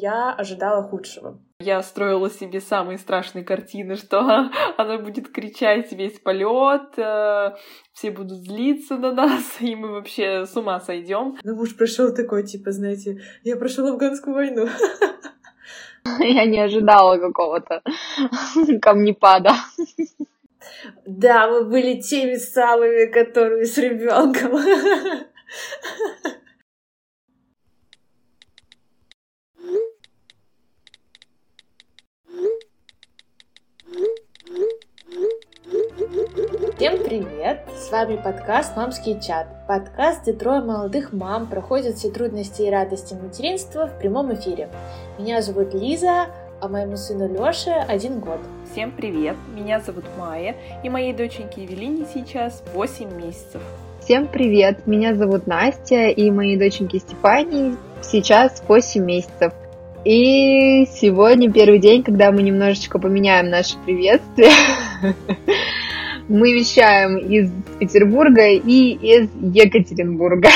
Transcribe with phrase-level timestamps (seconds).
[0.00, 1.38] Я ожидала худшего.
[1.60, 7.56] Я строила себе самые страшные картины, что она будет кричать весь полет, э,
[7.92, 11.36] все будут злиться на нас, и мы вообще с ума сойдем.
[11.42, 14.68] Ну, муж прошел такой, типа, знаете, я прошел афганскую войну.
[16.20, 17.82] Я не ожидала какого-то
[18.80, 19.52] камнепада.
[21.04, 24.58] Да, мы были теми самыми, которые с ребенком.
[36.78, 37.62] Всем привет!
[37.76, 39.48] С вами подкаст «Мамский чат».
[39.66, 44.68] Подкаст, где трое молодых мам проходят все трудности и радости материнства в прямом эфире.
[45.18, 46.26] Меня зовут Лиза,
[46.60, 48.38] а моему сыну Лёше один год.
[48.70, 49.34] Всем привет!
[49.56, 50.54] Меня зовут Майя,
[50.84, 53.60] и моей доченьке Евелине сейчас 8 месяцев.
[54.00, 54.86] Всем привет!
[54.86, 59.52] Меня зовут Настя, и моей доченьке Степании сейчас 8 месяцев.
[60.04, 64.52] И сегодня первый день, когда мы немножечко поменяем наше приветствие.
[66.28, 70.50] Мы вещаем из Петербурга и из Екатеринбурга.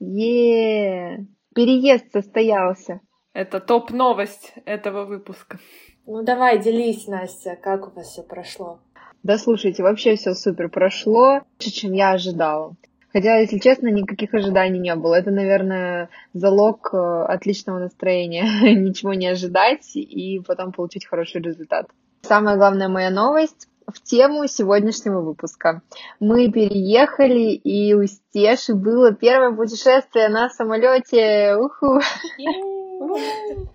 [0.00, 3.00] Е, переезд состоялся.
[3.32, 5.60] Это топ-новость этого выпуска.
[6.04, 8.80] Ну давай, делись, Настя, как у вас все прошло?
[9.22, 12.74] Да слушайте, вообще все супер прошло, лучше, чем я ожидала.
[13.12, 15.14] Хотя, если честно, никаких ожиданий не было.
[15.14, 18.44] Это, наверное, залог э, отличного настроения.
[18.74, 21.88] Ничего не ожидать и потом получить хороший результат.
[22.22, 25.82] Самая главная моя новость в тему сегодняшнего выпуска.
[26.20, 31.56] Мы переехали, и у Стеши было первое путешествие на самолете.
[31.56, 32.00] Уху!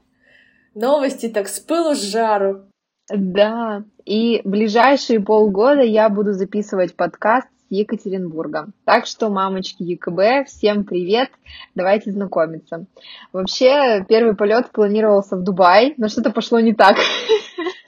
[0.76, 2.64] Новости так с пылу с жару.
[3.10, 8.68] Да, и ближайшие полгода я буду записывать подкаст Екатеринбурга.
[8.86, 11.30] Так что, мамочки ЕКБ, всем привет,
[11.76, 12.86] давайте знакомиться.
[13.34, 16.98] Вообще, первый полет планировался в Дубай, но что-то пошло не так.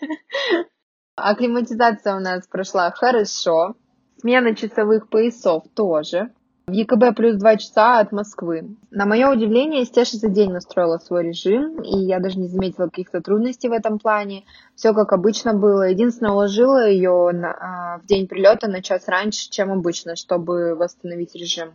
[1.15, 3.75] Акклиматизация у нас прошла хорошо,
[4.19, 6.31] смена часовых поясов тоже.
[6.69, 8.75] В ЕКБ плюс два часа от Москвы.
[8.91, 13.21] На мое удивление, Стеша за день настроила свой режим, и я даже не заметила каких-то
[13.21, 14.43] трудностей в этом плане.
[14.75, 15.83] Все как обычно было.
[15.83, 21.35] Единственное, уложила ее на, а, в день прилета на час раньше, чем обычно, чтобы восстановить
[21.35, 21.69] режим.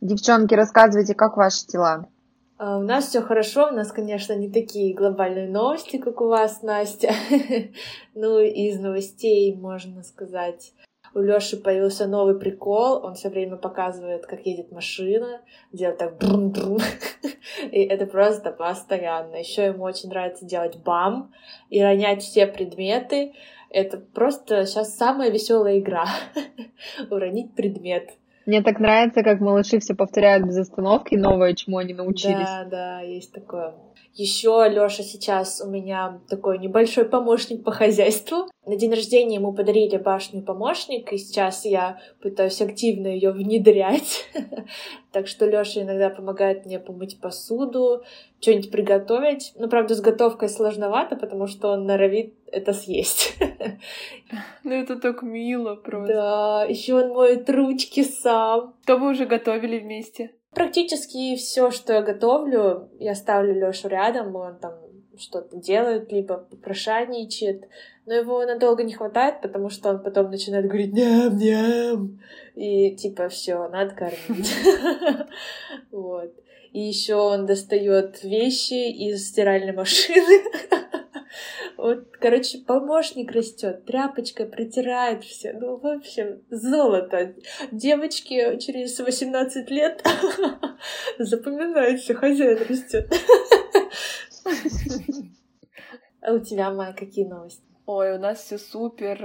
[0.00, 2.08] Девчонки, рассказывайте, как ваши дела?
[2.58, 6.62] А, у нас все хорошо, у нас, конечно, не такие глобальные новости, как у вас,
[6.62, 7.12] Настя.
[8.16, 10.72] ну, из новостей можно сказать
[11.14, 15.40] у Лёши появился новый прикол, он все время показывает, как едет машина,
[15.72, 16.78] делает так брум-брум,
[17.70, 19.36] и это просто постоянно.
[19.36, 21.32] Еще ему очень нравится делать бам
[21.68, 23.34] и ронять все предметы.
[23.70, 26.06] Это просто сейчас самая веселая игра—
[27.10, 28.10] уронить предмет.
[28.46, 32.36] Мне так нравится, как малыши все повторяют без остановки новое, чему они научились.
[32.36, 33.74] Да, да, есть такое.
[34.14, 38.48] Еще Лёша сейчас у меня такой небольшой помощник по хозяйству.
[38.66, 44.28] На день рождения ему подарили башню помощник, и сейчас я пытаюсь активно ее внедрять.
[45.12, 48.02] так что Лёша иногда помогает мне помыть посуду,
[48.40, 49.52] что-нибудь приготовить.
[49.54, 53.36] Ну, правда, с готовкой сложновато, потому что он норовит это съесть.
[54.64, 56.12] ну, это так мило просто.
[56.12, 58.74] Да, еще он моет ручки сам.
[58.82, 60.32] Что вы уже готовили вместе?
[60.54, 64.74] Практически все, что я готовлю, я ставлю Лешу рядом, он там
[65.16, 67.68] что-то делает, либо попрошайничает,
[68.06, 72.20] но его надолго не хватает, потому что он потом начинает говорить ням-ням,
[72.56, 74.54] и типа все, надо кормить.
[75.90, 76.32] Вот.
[76.72, 80.44] И еще он достает вещи из стиральной машины.
[81.76, 85.52] Вот, короче, помощник растет, тряпочкой протирает все.
[85.52, 87.34] Ну, в общем, золото.
[87.70, 90.04] Девочки через 18 лет
[91.18, 93.12] запоминают все, хозяин растет.
[96.22, 97.69] А у тебя, Майя, какие новости?
[97.92, 99.16] Ой, у нас все супер.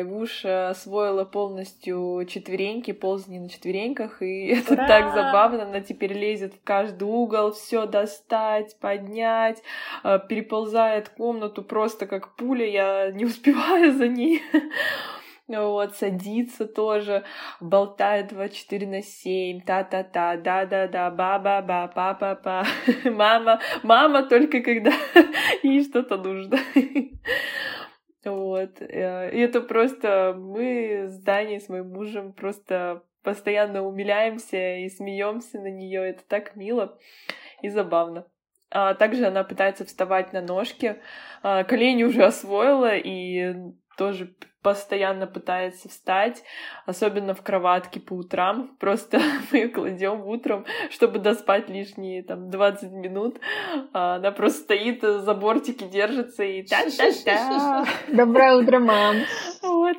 [0.00, 4.88] Ивуша освоила полностью четвереньки, ползни на четвереньках, и это Ура!
[4.88, 5.64] так забавно.
[5.64, 9.62] Она теперь лезет в каждый угол, все достать, поднять,
[10.04, 12.66] э, переползает комнату просто как пуля.
[12.66, 14.40] Я не успеваю за ней.
[15.46, 17.22] Вот, садится тоже,
[17.60, 22.64] болтает 24 на 7, та-та-та, да-да-да, ба-ба-ба, па-па-па,
[23.04, 24.92] мама, мама только когда
[25.62, 26.58] ей что-то нужно.
[28.24, 28.80] Вот.
[28.80, 35.60] Э, и это просто мы с Даней, с моим мужем просто постоянно умиляемся и смеемся
[35.60, 36.10] на нее.
[36.10, 36.98] Это так мило
[37.62, 38.26] и забавно.
[38.70, 40.96] А также она пытается вставать на ножки.
[41.42, 43.54] А, колени уже освоила и
[43.96, 44.34] тоже
[44.64, 46.42] постоянно пытается встать,
[46.86, 48.74] особенно в кроватке по утрам.
[48.80, 49.20] Просто
[49.52, 53.38] мы ее кладем утром, чтобы доспать лишние там 20 минут.
[53.92, 57.84] А она просто стоит за бортики, держится и та-та-та.
[58.08, 59.16] Доброе утро, мам.
[59.62, 59.98] Вот,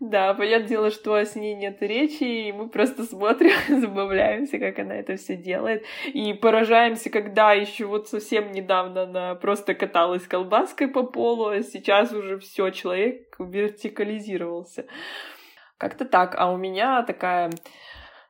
[0.00, 4.94] да, понятное дело, что с ней нет речи, и мы просто смотрим, забавляемся, как она
[4.96, 11.02] это все делает, и поражаемся, когда еще вот совсем недавно она просто каталась колбаской по
[11.02, 14.86] полу, а сейчас уже все человек вертикализировался.
[15.78, 16.34] Как-то так.
[16.38, 17.50] А у меня такая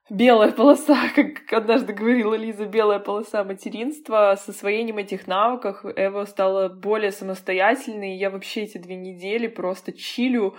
[0.09, 4.37] белая полоса, как однажды говорила Лиза, белая полоса материнства.
[4.37, 8.17] С освоением этих навыков Эва стала более самостоятельной.
[8.17, 10.55] Я вообще эти две недели просто чилю,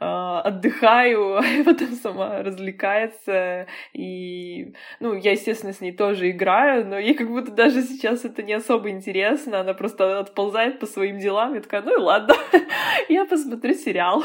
[0.00, 3.66] э, отдыхаю, а Эва там сама развлекается.
[3.92, 8.42] И, ну, я, естественно, с ней тоже играю, но ей как будто даже сейчас это
[8.42, 9.60] не особо интересно.
[9.60, 11.54] Она просто отползает по своим делам.
[11.54, 12.34] Я такая, ну и ладно,
[13.08, 14.24] я посмотрю сериал.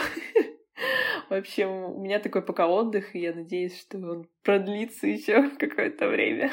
[1.29, 6.07] В общем, у меня такой пока отдых, и я надеюсь, что он продлится еще какое-то
[6.07, 6.51] время.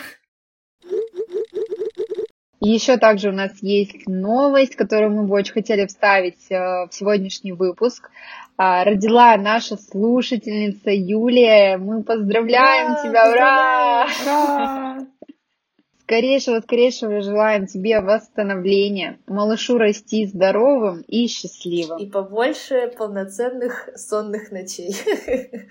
[2.60, 7.52] еще также у нас есть новость, которую мы бы очень хотели вставить э, в сегодняшний
[7.52, 8.10] выпуск.
[8.56, 11.76] А, родила наша слушательница Юлия.
[11.76, 14.06] Мы поздравляем да, тебя, ура!
[14.24, 14.93] ура!
[16.04, 21.98] Скорейшего, скорейшего желаем тебе восстановления, малышу расти здоровым и счастливым.
[21.98, 24.94] И побольше полноценных сонных ночей.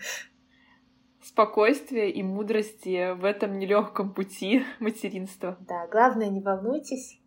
[1.24, 5.56] Спокойствия и мудрости в этом нелегком пути материнства.
[5.68, 7.20] Да, главное, не волнуйтесь.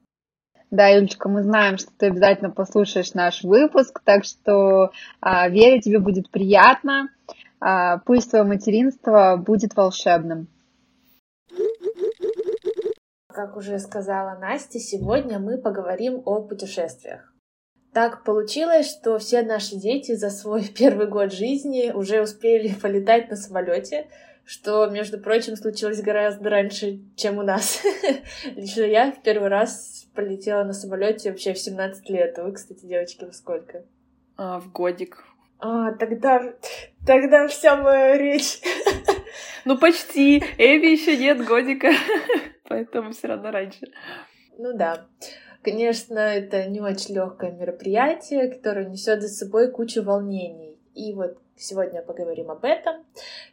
[0.73, 6.01] Да, Юлечка, мы знаем, что ты обязательно послушаешь наш выпуск, так что а, верю, тебе
[6.01, 7.09] будет приятно.
[7.61, 10.49] А, пусть твое материнство будет волшебным.
[13.37, 17.35] Как уже сказала Настя, сегодня мы поговорим о путешествиях.
[17.93, 23.37] Так получилось, что все наши дети за свой первый год жизни уже успели полетать на
[23.37, 24.07] самолете,
[24.47, 27.83] что, между прочим, случилось гораздо раньше, чем у нас.
[28.57, 32.39] Лично я в первый раз полетела на самолете вообще в 17 лет.
[32.39, 33.85] Вы, кстати, девочки, во сколько?
[34.39, 35.23] А, в годик.
[35.59, 36.55] А, тогда,
[37.07, 38.63] тогда вся моя речь.
[39.67, 40.43] Ну, почти.
[40.57, 41.91] Эви еще нет годика.
[42.69, 43.87] поэтому все равно раньше.
[44.59, 45.07] Ну да.
[45.63, 50.79] Конечно, это не очень легкое мероприятие, которое несет за собой кучу волнений.
[50.95, 53.05] И вот сегодня поговорим об этом.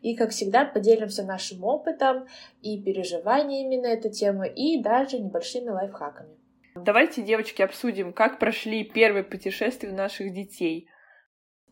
[0.02, 2.28] И, как всегда, поделимся нашим опытом
[2.62, 6.38] и переживаниями на эту тему, и даже небольшими лайфхаками.
[6.76, 10.90] Давайте, девочки, обсудим, как прошли первые путешествия наших детей.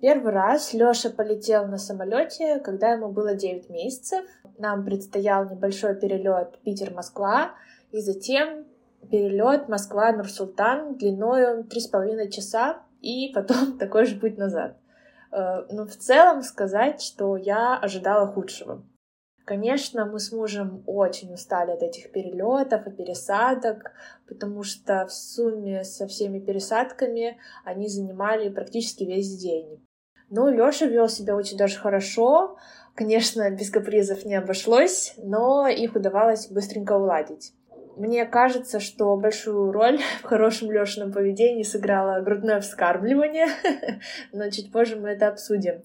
[0.01, 4.25] Первый раз Лёша полетел на самолете, когда ему было 9 месяцев.
[4.57, 7.51] Нам предстоял небольшой перелет Питер-Москва,
[7.92, 8.65] и затем
[9.12, 14.75] перелет Москва-Нур-Султан длиною 3,5 часа, и потом такой же путь назад.
[15.31, 18.83] Э, но в целом сказать, что я ожидала худшего.
[19.45, 23.92] Конечно, мы с мужем очень устали от этих перелетов и пересадок,
[24.27, 29.86] потому что в сумме со всеми пересадками они занимали практически весь день.
[30.31, 32.57] Ну, Лёша вел себя очень даже хорошо.
[32.95, 37.54] Конечно, без капризов не обошлось, но их удавалось быстренько уладить.
[37.98, 43.48] Мне кажется, что большую роль в хорошем Лёшином поведении сыграло грудное вскармливание,
[44.31, 45.81] но чуть позже мы это обсудим.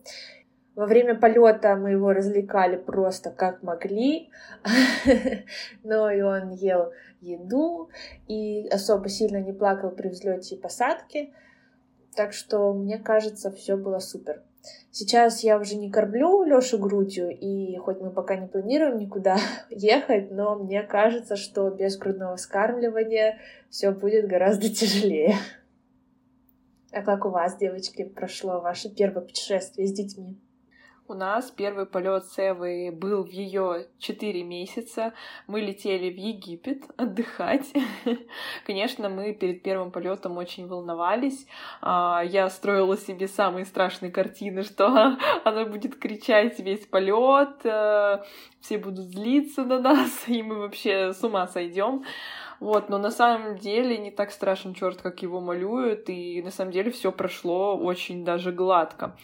[0.76, 4.30] Во время полета мы его развлекали просто как могли,
[5.82, 7.90] но и он ел еду
[8.28, 11.32] и особо сильно не плакал при взлете и посадке.
[12.16, 14.42] Так что, мне кажется, все было супер.
[14.90, 19.36] Сейчас я уже не кормлю Лёшу грудью, и хоть мы пока не планируем никуда
[19.70, 25.36] ехать, но мне кажется, что без грудного скармливания все будет гораздо тяжелее.
[26.90, 30.38] А как у вас, девочки, прошло ваше первое путешествие с детьми?
[31.08, 35.14] У нас первый полет с Эвой был в ее 4 месяца.
[35.46, 37.72] Мы летели в Египет отдыхать.
[38.66, 41.46] Конечно, мы перед первым полетом очень волновались.
[41.80, 48.24] А, я строила себе самые страшные картины, что она будет кричать весь полет, э,
[48.60, 52.04] все будут злиться на нас, и мы вообще с ума сойдем.
[52.60, 56.72] Вот, но на самом деле не так страшен черт, как его малюют, и на самом
[56.72, 59.16] деле все прошло очень даже гладко.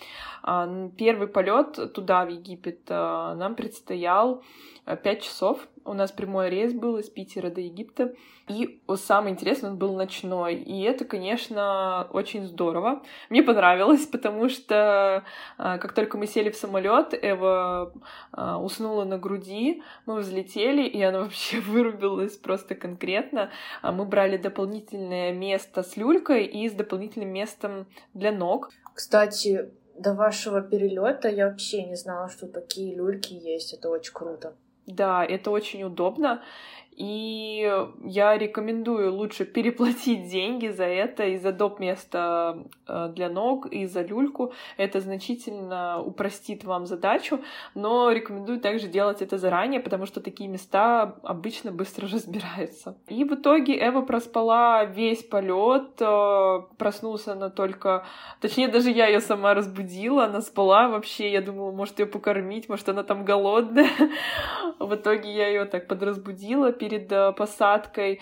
[0.42, 4.42] А, первый полет туда, в Египет, а, нам предстоял
[4.84, 5.68] 5 а, часов.
[5.84, 8.14] У нас прямой рейс был из Питера до Египта.
[8.48, 10.56] И самое интересное, он был ночной.
[10.56, 13.02] И это, конечно, очень здорово.
[13.30, 15.24] Мне понравилось, потому что
[15.56, 17.92] как только мы сели в самолет, Эва
[18.32, 23.50] уснула на груди, мы взлетели, и она вообще вырубилась просто конкретно.
[23.82, 28.70] Мы брали дополнительное место с люлькой и с дополнительным местом для ног.
[28.94, 33.74] Кстати, До вашего перелета я вообще не знала, что такие люльки есть.
[33.74, 34.54] Это очень круто.
[34.86, 36.42] Да, это очень удобно.
[37.02, 37.68] И
[38.04, 41.80] я рекомендую лучше переплатить деньги за это и за доп.
[41.80, 44.52] место э, для ног, и за люльку.
[44.76, 47.40] Это значительно упростит вам задачу,
[47.75, 52.97] но рекомендую также делать это заранее, потому что такие места обычно быстро разбираются.
[53.09, 58.04] И в итоге Эва проспала весь полет, э, проснулся она только...
[58.40, 62.88] Точнее, даже я ее сама разбудила, она спала вообще, я думала, может ее покормить, может
[62.88, 63.90] она там голодная.
[64.78, 68.20] В итоге я ее так подразбудила, перед э, посадкой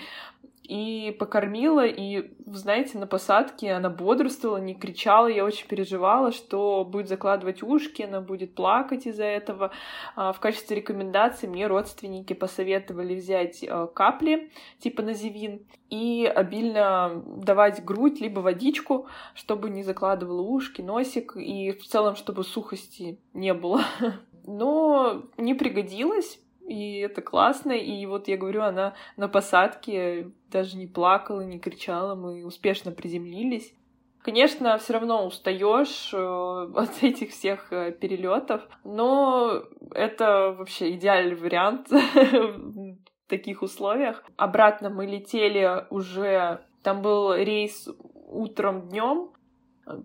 [0.71, 7.09] и покормила, и, знаете, на посадке она бодрствовала, не кричала, я очень переживала, что будет
[7.09, 9.73] закладывать ушки, она будет плакать из-за этого.
[10.15, 17.85] А, в качестве рекомендации мне родственники посоветовали взять э, капли, типа називин, и обильно давать
[17.85, 23.83] грудь, либо водичку, чтобы не закладывала ушки, носик, и в целом, чтобы сухости не было.
[24.47, 26.39] Но не пригодилось,
[26.71, 27.73] и это классно.
[27.73, 33.75] И вот я говорю, она на посадке даже не плакала, не кричала, мы успешно приземлились.
[34.23, 36.17] Конечно, все равно устаешь э,
[36.77, 44.23] от этих всех э, перелетов, но это вообще идеальный вариант в таких условиях.
[44.37, 47.89] Обратно мы летели уже, там был рейс
[48.29, 49.33] утром днем,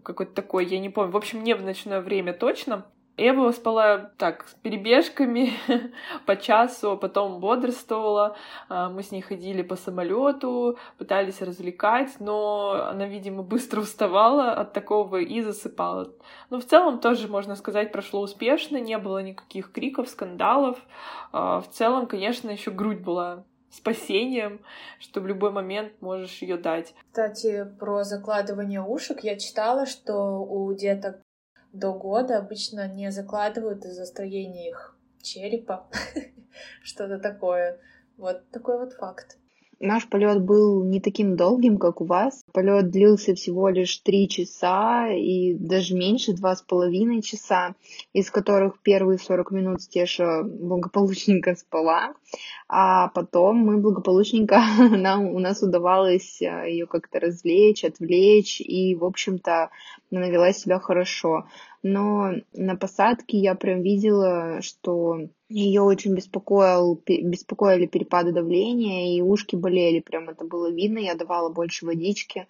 [0.03, 2.85] какой-то такой, я не помню, в общем, не в ночное время точно.
[3.17, 5.53] Эва спала так, с перебежками
[6.25, 8.35] по часу, а потом бодрствовала.
[8.67, 14.73] А, мы с ней ходили по самолету, пытались развлекать, но она, видимо, быстро уставала от
[14.73, 16.11] такого и засыпала.
[16.49, 20.77] Но в целом тоже, можно сказать, прошло успешно, не было никаких криков, скандалов.
[21.31, 24.59] А, в целом, конечно, еще грудь была спасением,
[24.99, 26.93] что в любой момент можешь ее дать.
[27.11, 31.21] Кстати, про закладывание ушек я читала, что у деток
[31.75, 35.87] до года обычно не закладывают из-за строения их черепа,
[36.83, 37.79] что-то такое.
[38.17, 39.37] Вот такой вот факт.
[39.79, 42.43] Наш полет был не таким долгим, как у вас.
[42.53, 47.75] Полет длился всего лишь три часа и даже меньше, два с половиной часа,
[48.13, 52.13] из которых первые 40 минут Стеша благополучненько спала,
[52.67, 59.03] а потом мы благополучненько, нам, у нас удавалось э, ее как-то развлечь, отвлечь, и, в
[59.03, 59.69] общем-то,
[60.11, 61.45] она вела себя хорошо.
[61.87, 69.55] Но на посадке я прям видела, что ее очень беспокоил, беспокоили перепады давления, и ушки
[69.55, 72.47] болели, прям это было видно, я давала больше водички,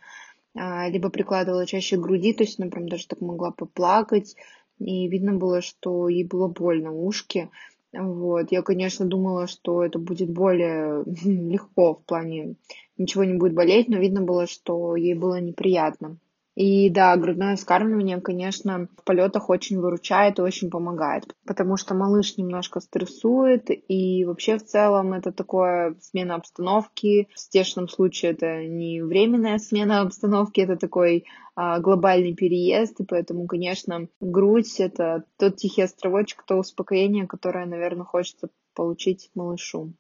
[0.56, 4.38] а, либо прикладывала чаще к груди, то есть она прям даже так могла поплакать,
[4.80, 7.50] и видно было, что ей было больно ушки.
[7.92, 8.54] Вот.
[8.54, 12.56] Я, конечно, думала, что это будет более легко в плане
[12.98, 16.20] ничего не будет болеть, но видно было, что ей было неприятно.
[16.56, 22.38] И да, грудное вскармливание, конечно, в полетах очень выручает и очень помогает, потому что малыш
[22.38, 27.28] немножко стрессует, и вообще в целом это такое смена обстановки.
[27.34, 33.48] В стешном случае это не временная смена обстановки, это такой а, глобальный переезд, и поэтому,
[33.48, 39.94] конечно, грудь— это тот тихий островочек, то успокоение, которое, наверное, хочется получить малышу.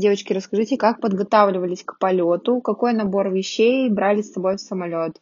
[0.00, 5.20] Девочки, расскажите, как подготавливались к полету, какой набор вещей брали с собой в самолет?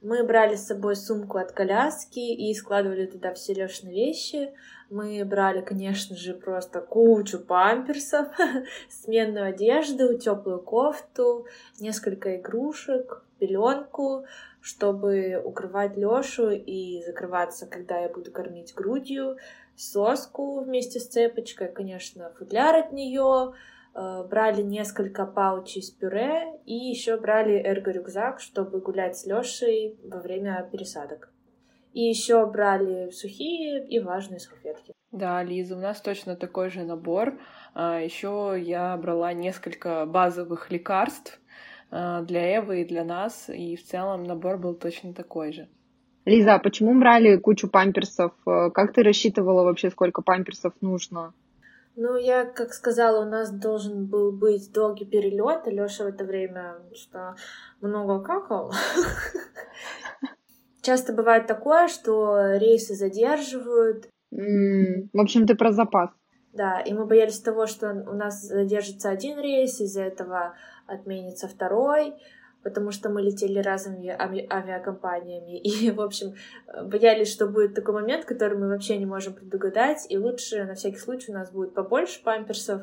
[0.00, 4.54] Мы брали с собой сумку от коляски и складывали туда все Лешины вещи.
[4.88, 8.28] Мы брали, конечно же, просто кучу памперсов,
[8.88, 11.44] сменную одежду, теплую кофту,
[11.78, 14.24] несколько игрушек, пеленку,
[14.62, 19.36] чтобы укрывать Лешу и закрываться, когда я буду кормить грудью,
[19.76, 23.52] соску вместе с цепочкой, конечно, футляр от нее,
[24.28, 30.68] брали несколько паучей с пюре и еще брали эрго-рюкзак, чтобы гулять с Лешей во время
[30.70, 31.32] пересадок.
[31.94, 34.92] И еще брали сухие и влажные салфетки.
[35.12, 37.38] Да, Лиза, у нас точно такой же набор.
[37.72, 41.40] А, еще я брала несколько базовых лекарств
[41.90, 45.68] а, для Эвы и для нас, и в целом набор был точно такой же.
[46.26, 48.32] Лиза, а почему брали кучу памперсов?
[48.46, 51.32] Э, как ты рассчитывала вообще, сколько памперсов нужно?
[51.98, 56.24] Ну, я, как сказала, у нас должен был быть долгий перелет, и Леша в это
[56.24, 57.36] время что
[57.80, 58.70] много какал.
[60.82, 64.10] Часто бывает такое, что рейсы задерживают.
[64.30, 66.10] В общем, ты про запас.
[66.52, 70.54] Да, и мы боялись того, что у нас задержится один рейс, из-за этого
[70.86, 72.14] отменится второй,
[72.66, 75.56] потому что мы летели разными ави- авиакомпаниями.
[75.62, 76.34] И, в общем,
[76.82, 80.98] боялись, что будет такой момент, который мы вообще не можем предугадать, и лучше на всякий
[80.98, 82.82] случай у нас будет побольше памперсов,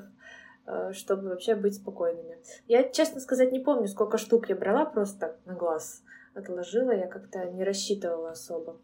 [0.68, 2.38] э, чтобы вообще быть спокойными.
[2.66, 6.02] Я, честно сказать, не помню, сколько штук я брала просто на глаз.
[6.34, 8.80] отложила, я как-то не рассчитывала особо.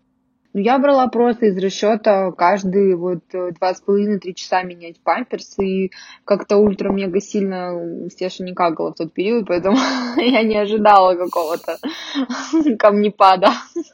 [0.54, 5.60] Ну, я брала просто из расчета каждые вот э, два с половиной-три часа менять памперс,
[5.60, 5.92] и
[6.26, 9.78] как-то ультра-мега сильно Стеша не какала в тот период, поэтому
[10.18, 11.78] я не ожидала какого-то
[12.80, 13.50] камнепада.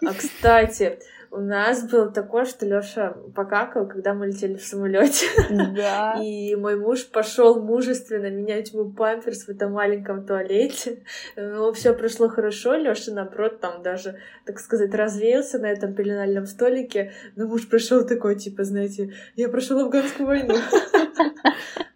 [0.06, 0.98] А, кстати,
[1.32, 5.28] у нас было такое, что Лёша покакал, когда мы летели в самолете.
[5.50, 6.20] Да.
[6.24, 11.04] И мой муж пошел мужественно менять ему памперс в этом маленьком туалете.
[11.36, 12.76] Но все прошло хорошо.
[12.76, 17.12] Лёша, наоборот, там даже, так сказать, развеялся на этом пеленальном столике.
[17.36, 20.56] Но муж пришел такой, типа, знаете, я прошел афганскую войну.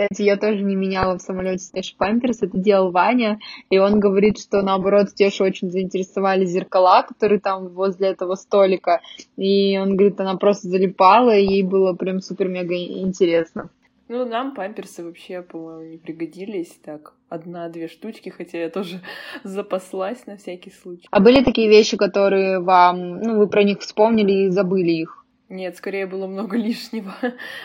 [0.00, 3.38] Кстати, я тоже не меняла в самолете Стеш памперс, это делал Ваня,
[3.68, 9.02] и он говорит, что наоборот Стешу очень заинтересовали зеркала, которые там возле этого столика,
[9.36, 13.68] и он говорит, она просто залипала, и ей было прям супер-мега интересно.
[14.08, 16.78] Ну, нам памперсы вообще, по-моему, не пригодились.
[16.82, 19.02] Так, одна-две штучки, хотя я тоже
[19.44, 21.08] запаслась на всякий случай.
[21.10, 25.19] А были такие вещи, которые вам, ну, вы про них вспомнили и забыли их?
[25.50, 27.12] Нет, скорее было много лишнего.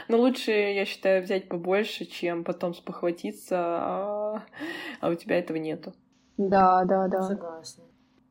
[0.09, 4.43] Но лучше, я считаю, взять побольше, чем потом спохватиться, а,
[4.99, 5.93] а у тебя этого нету.
[6.37, 7.21] Да, да, да.
[7.21, 7.83] Согласна.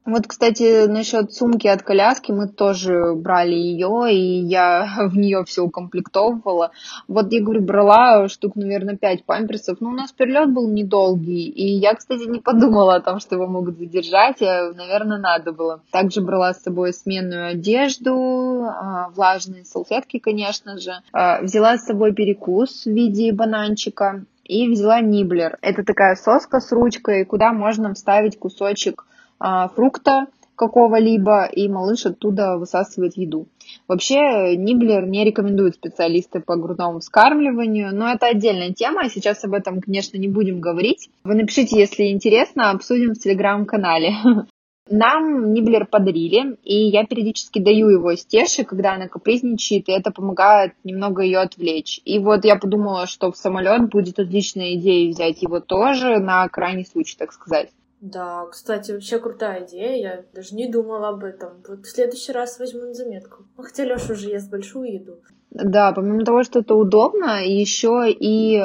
[0.06, 5.62] Вот, кстати, насчет сумки от коляски мы тоже брали ее, и я в нее все
[5.62, 6.73] укомплектовывала.
[7.08, 9.80] Вот я говорю, брала штук, наверное, пять памперсов.
[9.80, 13.46] Но у нас перелет был недолгий, и я, кстати, не подумала о том, что его
[13.46, 14.42] могут задержать.
[14.42, 15.80] А, наверное, надо было.
[15.90, 20.92] Также брала с собой сменную одежду, а, влажные салфетки, конечно же.
[21.12, 25.56] А, взяла с собой перекус в виде бананчика и взяла ниблер.
[25.62, 29.06] Это такая соска с ручкой, куда можно вставить кусочек
[29.38, 30.26] фрукта
[30.56, 33.46] какого-либо, и малыш оттуда высасывает еду.
[33.88, 39.80] Вообще, Ниблер не рекомендует специалисты по грудному вскармливанию, но это отдельная тема, сейчас об этом,
[39.80, 41.10] конечно, не будем говорить.
[41.24, 44.14] Вы напишите, если интересно, обсудим в телеграм-канале.
[44.90, 50.74] Нам Ниблер подарили, и я периодически даю его Стеше, когда она капризничает, и это помогает
[50.84, 52.02] немного ее отвлечь.
[52.04, 56.84] И вот я подумала, что в самолет будет отличная идея взять его тоже на крайний
[56.84, 57.70] случай, так сказать.
[58.04, 59.97] Да, кстати, вообще крутая идея.
[59.97, 61.62] Я даже не думала об этом.
[61.67, 63.45] Вот в следующий раз возьму на заметку.
[63.56, 65.23] Ну, хотя Леша уже ест большую еду.
[65.50, 68.62] Да, помимо того, что это удобно, еще и э,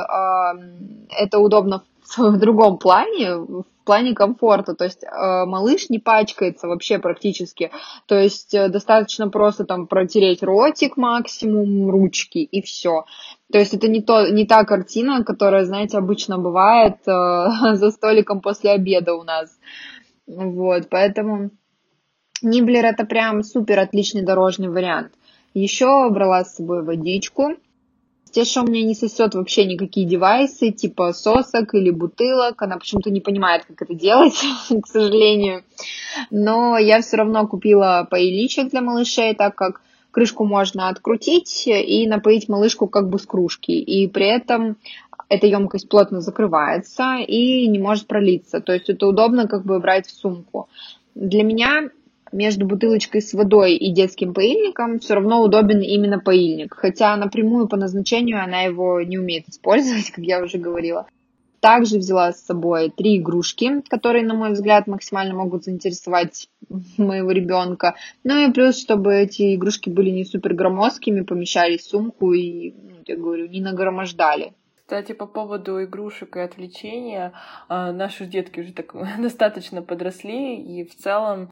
[1.17, 1.85] это удобно
[2.17, 4.75] в другом плане, в плане комфорта.
[4.75, 7.71] То есть э, малыш не пачкается вообще практически.
[8.07, 13.05] То есть э, достаточно просто там протереть ротик максимум, ручки и все.
[13.51, 18.41] То есть это не, то, не та картина, которая, знаете, обычно бывает э, за столиком
[18.41, 19.57] после обеда у нас.
[20.27, 21.49] Вот, поэтому
[22.41, 25.13] Ниблер это прям супер отличный дорожный вариант.
[25.53, 27.55] Еще брала с собой водичку.
[28.23, 32.61] Стеша у меня не сосет вообще никакие девайсы, типа сосок или бутылок.
[32.61, 35.63] Она почему-то не понимает, как это делать, к сожалению.
[36.29, 39.81] Но я все равно купила поиличек для малышей, так как
[40.11, 43.71] крышку можно открутить и напоить малышку как бы с кружки.
[43.71, 44.77] И при этом
[45.29, 48.61] эта емкость плотно закрывается и не может пролиться.
[48.61, 50.67] То есть это удобно как бы брать в сумку.
[51.15, 51.89] Для меня
[52.31, 56.75] между бутылочкой с водой и детским поильником все равно удобен именно поильник.
[56.75, 61.07] Хотя напрямую по назначению она его не умеет использовать, как я уже говорила.
[61.59, 66.49] Также взяла с собой три игрушки, которые, на мой взгляд, максимально могут заинтересовать
[66.97, 67.95] моего ребенка.
[68.23, 72.97] Ну и плюс, чтобы эти игрушки были не супер громоздкими, помещались в сумку и, ну,
[73.05, 74.53] я говорю, не нагромождали.
[74.89, 77.33] Кстати, по поводу игрушек и отвлечения,
[77.67, 81.51] а, наши детки уже так достаточно подросли, и в целом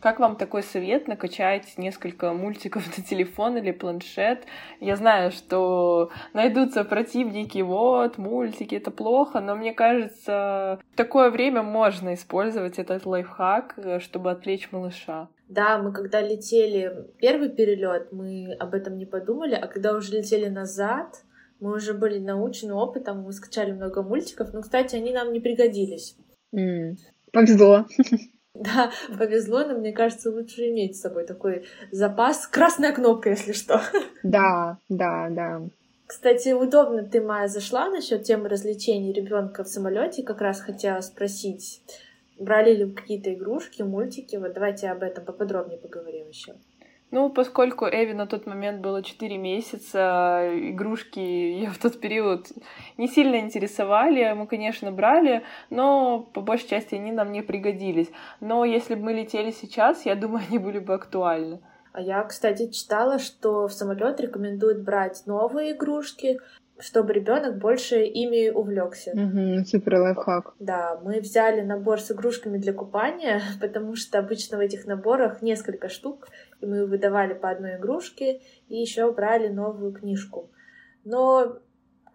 [0.00, 4.44] как вам такой совет накачать несколько мультиков на телефон или планшет?
[4.80, 11.62] Я знаю, что найдутся противники, вот, мультики, это плохо, но мне кажется, в такое время
[11.62, 15.28] можно использовать этот лайфхак, э, чтобы отвлечь малыша.
[15.48, 20.48] Да, мы когда летели первый перелет, мы об этом не подумали, а когда уже летели
[20.48, 21.22] назад,
[21.60, 26.16] мы уже были научены опытом, мы скачали много мультиков, но, кстати, они нам не пригодились.
[26.54, 26.96] Mm,
[27.32, 27.86] повезло.
[28.60, 32.46] Да, повезло, но мне кажется, лучше иметь с собой такой запас.
[32.46, 33.80] Красная кнопка, если что.
[34.22, 35.62] Да, да, да.
[36.06, 40.22] Кстати, удобно ты, Майя, зашла насчет темы развлечений ребенка в самолете.
[40.22, 41.82] Как раз хотела спросить,
[42.38, 44.36] брали ли какие-то игрушки, мультики.
[44.36, 46.54] Вот давайте об этом поподробнее поговорим еще.
[47.12, 52.48] Ну, поскольку Эви на тот момент было 4 месяца, игрушки ее в тот период
[52.96, 54.32] не сильно интересовали.
[54.32, 58.10] Мы, конечно, брали, но по большей части они нам не пригодились.
[58.40, 61.60] Но если бы мы летели сейчас, я думаю, они были бы актуальны.
[61.92, 66.38] А я, кстати, читала, что в самолет рекомендуют брать новые игрушки,
[66.78, 69.12] чтобы ребенок больше ими увлекся.
[69.12, 70.54] Угу, супер лайфхак.
[70.58, 75.88] Да, мы взяли набор с игрушками для купания, потому что обычно в этих наборах несколько
[75.88, 76.28] штук,
[76.60, 80.50] и мы выдавали по одной игрушке, и еще брали новую книжку.
[81.04, 81.60] Но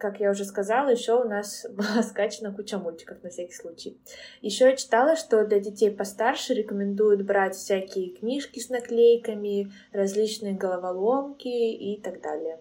[0.01, 3.97] как я уже сказала, еще у нас была скачана куча мультиков на всякий случай.
[4.41, 11.47] Еще я читала, что для детей постарше рекомендуют брать всякие книжки с наклейками, различные головоломки
[11.47, 12.59] и так далее.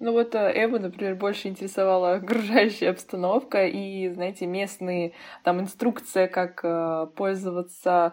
[0.00, 5.12] Ну вот Эву, например, больше интересовала окружающая обстановка и, знаете, местные,
[5.44, 8.12] там, инструкция, как э, пользоваться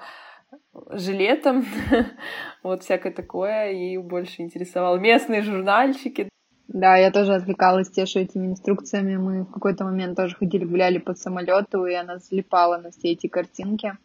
[0.91, 1.65] жилетом,
[2.63, 4.98] вот всякое такое, ее больше интересовало.
[4.98, 6.30] Местные журнальчики,
[6.74, 9.17] да, я тоже отвлекалась Тешу этими инструкциями.
[9.17, 13.28] Мы в какой-то момент тоже ходили, гуляли по самолету, и она залипала на все эти
[13.28, 13.98] картинки.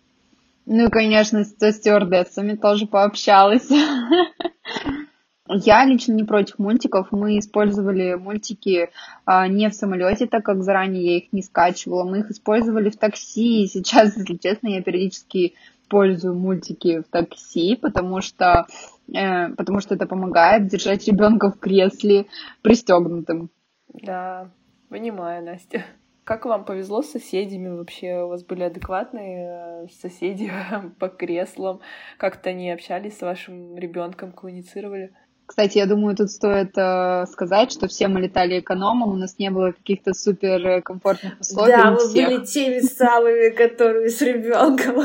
[0.64, 3.68] Ну и, конечно, со стюардессами тоже пообщалась.
[5.48, 7.08] Я лично не против мультиков.
[7.12, 8.90] Мы использовали мультики
[9.24, 12.04] а, не в самолете, так как заранее я их не скачивала.
[12.04, 13.62] Мы их использовали в такси.
[13.62, 18.66] И сейчас, если честно, я периодически использую мультики в такси, потому что
[19.14, 22.26] Э, потому что это помогает держать ребенка в кресле
[22.62, 23.50] пристегнутым.
[23.88, 24.50] Да,
[24.88, 25.84] понимаю, Настя.
[26.24, 28.24] Как вам повезло с соседями вообще?
[28.24, 30.50] У вас были адекватные э, соседи
[30.98, 31.80] по креслам?
[32.18, 35.12] Как-то они общались с вашим ребенком, коммуницировали?
[35.46, 39.50] Кстати, я думаю, тут стоит э, сказать, что все мы летали экономом, у нас не
[39.50, 41.72] было каких-то супер комфортных условий.
[41.72, 42.28] Да, мы всех.
[42.28, 44.96] были теми самыми, которые с ребенком.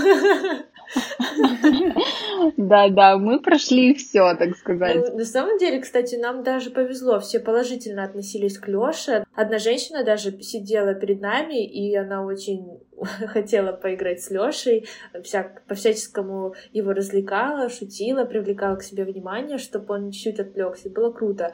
[2.57, 4.95] Да-да, мы прошли все, так сказать.
[4.95, 7.19] Ну, на самом деле, кстати, нам даже повезло.
[7.19, 9.25] Все положительно относились к Лёше.
[9.35, 12.81] Одна женщина даже сидела перед нами, и она очень
[13.27, 14.87] хотела поиграть с Лёшей,
[15.23, 20.89] вся, по-всяческому его развлекала, шутила, привлекала к себе внимание, чтобы он чуть-чуть отвлекся.
[20.89, 21.53] Было круто.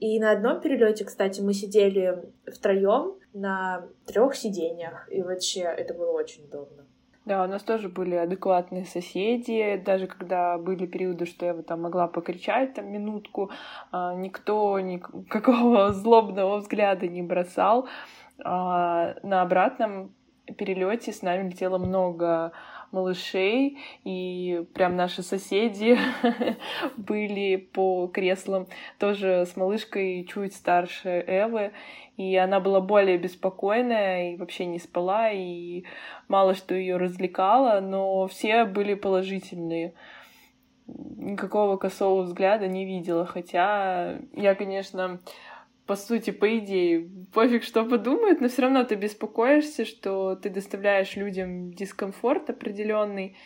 [0.00, 6.12] И на одном перелете, кстати, мы сидели втроем на трех сиденьях, и вообще это было
[6.12, 6.86] очень удобно.
[7.28, 11.82] Да, у нас тоже были адекватные соседи, даже когда были периоды, что я вот там
[11.82, 13.50] могла покричать там минутку,
[13.92, 17.86] а, никто никакого злобного взгляда не бросал.
[18.42, 20.14] А, на обратном
[20.56, 22.52] перелете с нами летело много
[22.90, 25.98] малышей, и прям наши соседи
[26.96, 28.66] были по креслам
[28.98, 31.72] тоже с малышкой чуть старше Эвы,
[32.16, 35.84] и она была более беспокойная и вообще не спала, и
[36.26, 39.94] мало что ее развлекало, но все были положительные.
[40.86, 45.20] Никакого косого взгляда не видела, хотя я, конечно,
[45.88, 51.16] по сути, по идее, пофиг, что подумают, но все равно ты беспокоишься, что ты доставляешь
[51.16, 53.38] людям дискомфорт определенный,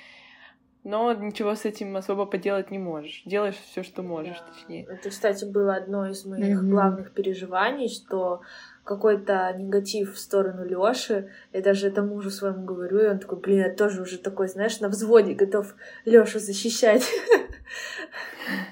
[0.82, 3.22] но ничего с этим особо поделать не можешь.
[3.24, 4.52] Делаешь все, что можешь, да.
[4.52, 4.86] точнее.
[4.90, 6.68] Это, кстати, было одно из моих mm-hmm.
[6.68, 8.40] главных переживаний, что
[8.82, 11.30] какой-то негатив в сторону Лёши.
[11.52, 14.80] Я даже это мужу своему говорю, и он такой, блин, я тоже уже такой, знаешь,
[14.80, 17.04] на взводе готов Лёшу защищать.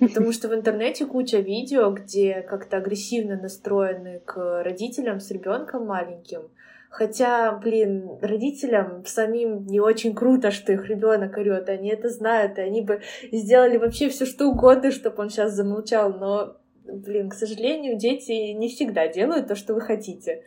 [0.00, 6.50] Потому что в интернете куча видео, где как-то агрессивно настроены к родителям с ребенком маленьким.
[6.90, 11.68] Хотя, блин, родителям самим не очень круто, что их ребенок орет.
[11.68, 13.00] Они это знают, и они бы
[13.32, 16.12] сделали вообще все что угодно, чтобы он сейчас замолчал.
[16.12, 20.44] Но, блин, к сожалению, дети не всегда делают то, что вы хотите.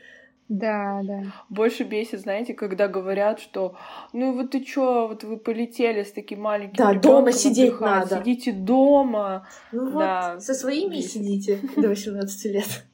[0.50, 1.24] Да, да.
[1.50, 3.76] Больше бесит, знаете, когда говорят, что
[4.14, 8.24] ну вот ты чё, вот вы полетели с таким маленьким Да, дома сидеть отдыхать, надо.
[8.24, 9.48] Сидите дома.
[9.72, 10.34] Ну да.
[10.36, 12.86] вот, со своими сидите до 18 лет.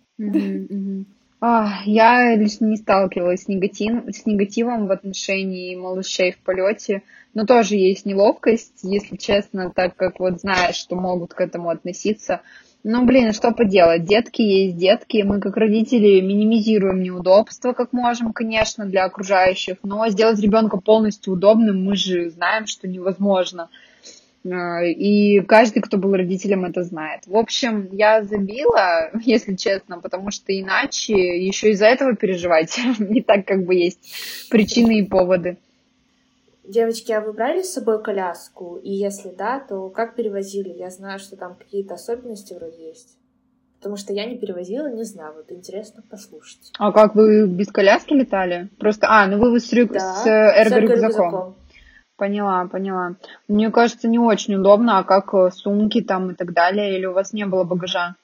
[1.46, 7.46] А, я лично не сталкивалась с, негатив, с негативом в отношении малышей в полете, но
[7.46, 12.42] тоже есть неловкость, если честно, так как вот знаешь, что могут к этому относиться.
[12.86, 18.86] Ну, блин, что поделать, детки есть детки, мы как родители минимизируем неудобства, как можем, конечно,
[18.86, 23.69] для окружающих, но сделать ребенка полностью удобным мы же знаем, что невозможно.
[24.46, 27.26] А, и каждый, кто был родителем, это знает.
[27.26, 33.46] В общем, я забила, если честно, потому что иначе еще из-за этого переживать не так,
[33.46, 35.58] как бы есть причины и поводы.
[36.63, 38.78] Девочки, а вы брали с собой коляску?
[38.78, 40.69] И если да, то как перевозили?
[40.69, 43.17] Я знаю, что там какие-то особенности вроде есть.
[43.80, 45.34] Потому что я не перевозила, не знаю.
[45.36, 46.71] Вот интересно послушать.
[46.80, 48.69] А как вы без коляски летали?
[48.80, 49.91] Просто, а, ну вы с, рюк...
[49.91, 51.56] да, с эрго-рюкзаком.
[52.15, 53.15] Поняла, поняла.
[53.49, 57.12] Мне кажется, не очень удобно, а как э, сумки там и так далее, или у
[57.12, 58.15] вас не было багажа?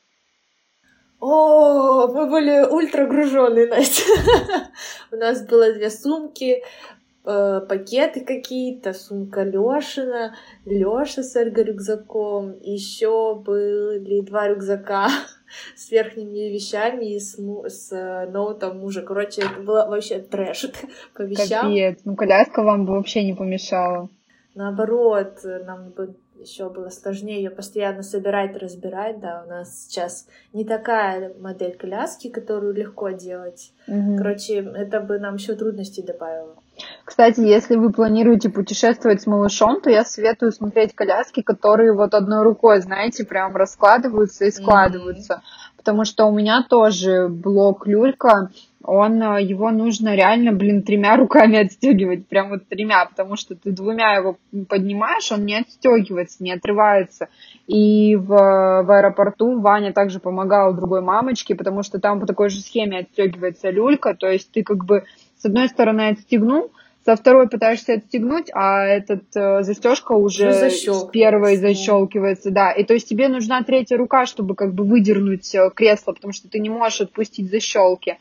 [1.19, 4.03] О, мы были ультрагруженные, Настя.
[5.11, 6.63] У нас было две сумки,
[7.29, 15.09] э, пакеты какие-то, сумка Лешина, Леша с эрго-рюкзаком, еще были два рюкзака.
[15.75, 19.01] с верхними вещами и с, с э, ноутом мужа.
[19.01, 20.71] Короче, это было вообще трэш
[21.15, 21.71] по вещам.
[21.71, 21.99] Капец.
[22.05, 24.09] Ну, коляска вам бы вообще не помешала.
[24.55, 29.19] Наоборот, нам бы еще было сложнее ее постоянно собирать, разбирать.
[29.19, 33.73] Да, у нас сейчас не такая модель коляски, которую легко делать.
[33.87, 34.17] Угу.
[34.17, 36.55] Короче, это бы нам еще трудностей добавило.
[37.05, 42.43] Кстати, если вы планируете путешествовать с малышом, то я советую смотреть коляски, которые вот одной
[42.43, 45.33] рукой, знаете, прям раскладываются и складываются.
[45.33, 45.77] Mm-hmm.
[45.77, 48.49] Потому что у меня тоже блок люлька,
[48.83, 53.71] он, э, его нужно реально, блин, тремя руками отстегивать, прям вот тремя, потому что ты
[53.71, 54.37] двумя его
[54.67, 57.27] поднимаешь, он не отстегивается, не отрывается.
[57.67, 62.61] И в, в аэропорту Ваня также помогал другой мамочке, потому что там по такой же
[62.61, 65.03] схеме отстегивается люлька, то есть ты как бы
[65.41, 66.71] с одной стороны отстегнул,
[67.05, 72.71] со второй пытаешься отстегнуть, а этот э, застежка уже с первой защелкивается, да.
[72.71, 76.49] И то есть тебе нужна третья рука, чтобы как бы выдернуть э, кресло, потому что
[76.49, 78.17] ты не можешь отпустить защелки.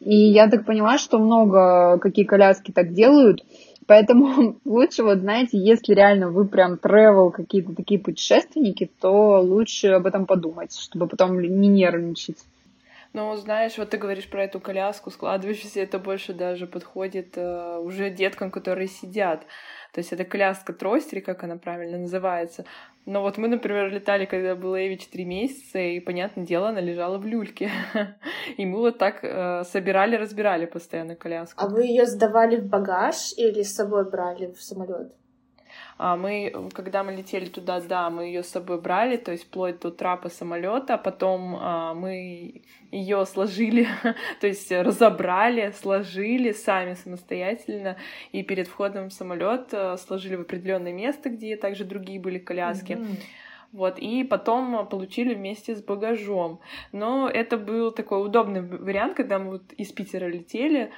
[0.00, 3.44] И я так поняла, что много какие коляски так делают.
[3.86, 10.06] Поэтому лучше, вот знаете, если реально вы прям travel какие-то такие путешественники, то лучше об
[10.06, 12.36] этом подумать, чтобы потом не нервничать.
[13.14, 18.10] Ну, знаешь, вот ты говоришь про эту коляску складывающуюся, это больше даже подходит э, уже
[18.10, 19.46] деткам, которые сидят.
[19.92, 22.64] То есть это коляска трость, как она правильно называется.
[23.06, 27.16] Но вот мы, например, летали, когда был Эви 4 месяца, и, понятное дело, она лежала
[27.16, 27.70] в люльке.
[28.58, 31.64] И мы вот так э, собирали, разбирали постоянно коляску.
[31.64, 35.17] А вы ее сдавали в багаж или с собой брали в самолет?
[35.98, 39.80] А мы, когда мы летели туда, да, мы ее с собой брали, то есть вплоть
[39.80, 43.88] до трапа самолета, потом а, мы ее сложили,
[44.40, 47.96] то есть разобрали, сложили сами самостоятельно,
[48.30, 52.92] и перед входом в самолет а, сложили в определенное место, где также другие были коляски.
[52.92, 53.16] Mm-hmm.
[53.72, 56.60] Вот, и потом получили вместе с багажом.
[56.92, 60.90] Но это был такой удобный вариант, когда мы вот из Питера летели,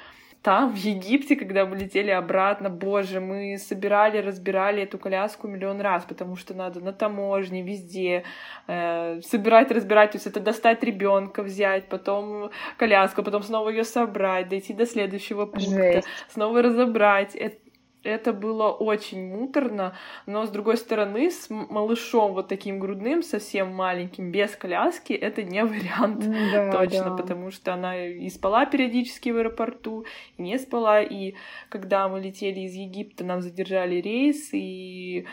[0.43, 6.05] там, в Египте, когда мы летели обратно, боже, мы собирали, разбирали эту коляску миллион раз,
[6.05, 8.25] потому что надо на таможне, везде
[8.67, 14.49] э, собирать, разбирать, то есть это достать ребенка, взять, потом коляску, потом снова ее собрать,
[14.49, 16.09] дойти до следующего пункта, Жесть.
[16.29, 17.35] снова разобрать.
[17.35, 17.57] Это,
[18.03, 19.95] это было очень муторно,
[20.27, 25.65] но с другой стороны, с малышом вот таким грудным, совсем маленьким, без коляски, это не
[25.65, 27.17] вариант да, точно, да.
[27.17, 30.05] потому что она и спала периодически в аэропорту,
[30.39, 31.35] и не спала, и
[31.69, 35.27] когда мы летели из Египта, нам задержали рейс, и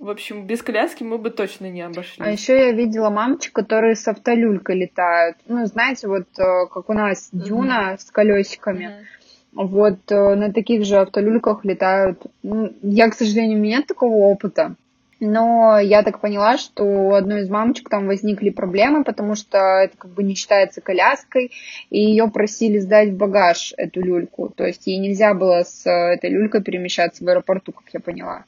[0.00, 2.18] в общем, без коляски мы бы точно не обошлись.
[2.18, 5.38] А еще я видела мамочек, которые с автолюлькой летают.
[5.46, 7.98] Ну, знаете, вот э, как у нас дюна mm-hmm.
[7.98, 8.84] с колесиками.
[8.86, 9.23] Mm-hmm
[9.54, 12.22] вот э, на таких же автолюльках летают.
[12.42, 14.74] Ну, я, к сожалению, у меня нет такого опыта.
[15.20, 19.96] Но я так поняла, что у одной из мамочек там возникли проблемы, потому что это
[19.96, 21.52] как бы не считается коляской,
[21.90, 24.48] и ее просили сдать в багаж эту люльку.
[24.48, 28.44] То есть ей нельзя было с э, этой люлькой перемещаться в аэропорту, как я поняла.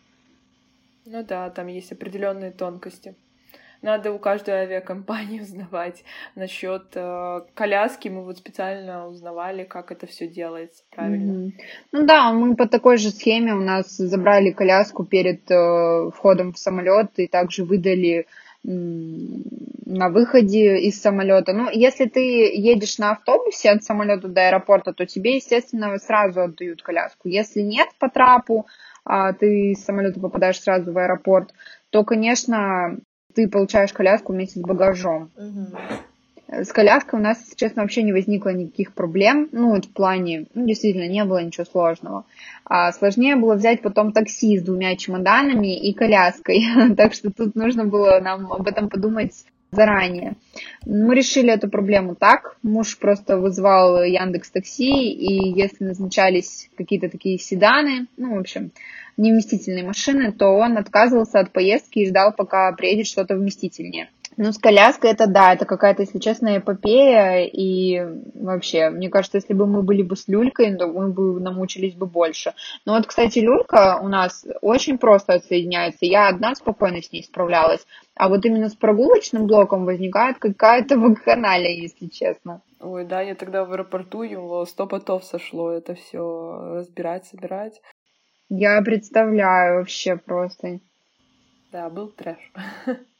[1.07, 3.15] Ну да, там есть определенные тонкости.
[3.83, 6.05] Надо у каждой авиакомпании узнавать.
[6.35, 11.49] Насчет э, коляски мы вот специально узнавали, как это все делается правильно.
[11.49, 11.53] Mm-hmm.
[11.93, 16.59] Ну да, мы по такой же схеме у нас забрали коляску перед э, входом в
[16.59, 18.27] самолет и также выдали
[18.67, 21.53] на выходе из самолета.
[21.53, 22.21] Ну, если ты
[22.53, 27.29] едешь на автобусе от самолета до аэропорта, то тебе, естественно, сразу отдают коляску.
[27.29, 28.67] Если нет по трапу,
[29.05, 31.55] а ты из самолета попадаешь сразу в аэропорт,
[31.91, 32.99] то, конечно,
[33.37, 35.31] ты получаешь коляску вместе с багажом.
[35.37, 36.65] Угу.
[36.65, 39.49] С коляской у нас, если честно, вообще не возникло никаких проблем.
[39.53, 42.25] Ну, в плане, ну, действительно, не было ничего сложного.
[42.65, 46.63] А сложнее было взять потом такси с двумя чемоданами и коляской.
[46.97, 49.45] так что тут нужно было нам об этом подумать
[49.77, 50.35] заранее.
[50.85, 52.57] Мы решили эту проблему так.
[52.63, 58.73] Муж просто вызвал Яндекс Такси, и если назначались какие-то такие седаны, ну, в общем,
[59.17, 64.09] невместительные машины, то он отказывался от поездки и ждал, пока приедет что-то вместительнее.
[64.39, 68.03] Ну, с коляской это да, это какая-то, если честно, эпопея, и
[68.35, 72.07] вообще, мне кажется, если бы мы были бы с люлькой, то мы бы намучились бы
[72.07, 72.55] больше.
[72.85, 77.87] Но вот, кстати, люлька у нас очень просто отсоединяется, я одна спокойно с ней справлялась,
[78.15, 82.61] а вот именно с прогулочным блоком возникает какая-то вакханалия, если честно.
[82.81, 87.81] Ой, да, я тогда в аэропорту его сто потов сошло это все разбирать, собирать.
[88.51, 90.81] Я представляю вообще просто.
[91.73, 92.53] Да, был трэш.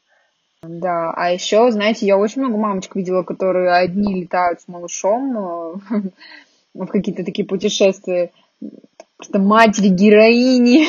[0.63, 6.01] Да, а еще, знаете, я очень много мамочек видела, которые одни летают с малышом э,
[6.73, 8.31] в какие-то такие путешествия.
[9.17, 10.87] Просто матери, героини.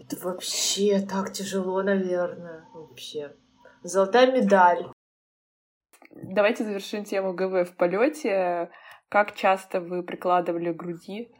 [0.00, 2.64] Это вообще так тяжело, наверное.
[2.74, 3.32] Вообще.
[3.82, 4.86] Золотая медаль.
[6.10, 8.70] давайте завершим тему ГВ в полете.
[9.08, 11.30] Как часто вы прикладывали груди?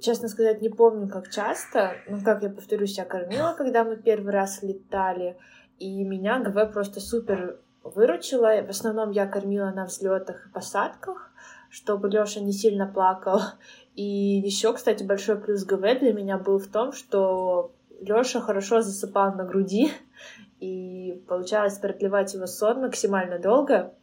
[0.00, 1.96] Честно сказать, не помню, как часто.
[2.06, 5.36] Ну, как я повторюсь, я кормила, когда мы первый раз летали.
[5.80, 8.62] И меня ГВ просто супер выручила.
[8.62, 11.32] В основном я кормила на взлетах и посадках,
[11.70, 13.40] чтобы Лёша не сильно плакал.
[13.96, 19.34] И еще, кстати, большой плюс ГВ для меня был в том, что Лёша хорошо засыпал
[19.34, 19.90] на груди,
[20.60, 23.94] и получалось продлевать его сон максимально долго.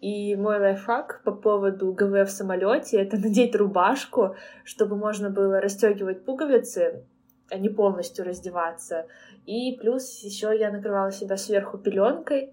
[0.00, 6.24] И мой лайфхак по поводу ГВ в самолете это надеть рубашку, чтобы можно было расстегивать
[6.24, 7.04] пуговицы,
[7.50, 9.06] а не полностью раздеваться.
[9.46, 12.52] И плюс еще я накрывала себя сверху пеленкой,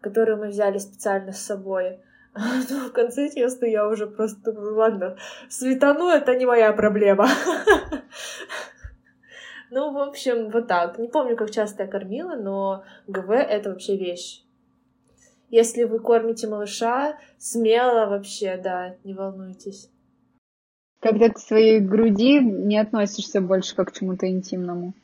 [0.00, 2.00] которую мы взяли специально с собой.
[2.70, 5.16] Ну, в конце теста я уже просто думаю, ладно,
[5.48, 7.28] светану, это не моя проблема.
[9.70, 10.98] Ну, в общем, вот так.
[10.98, 14.44] Не помню, как часто я кормила, но ГВ— это вообще вещь.
[15.50, 19.90] Если вы кормите малыша, смело вообще, да, не волнуйтесь.
[21.04, 24.94] Когда к своей груди не относишься больше как к чему-то интимному.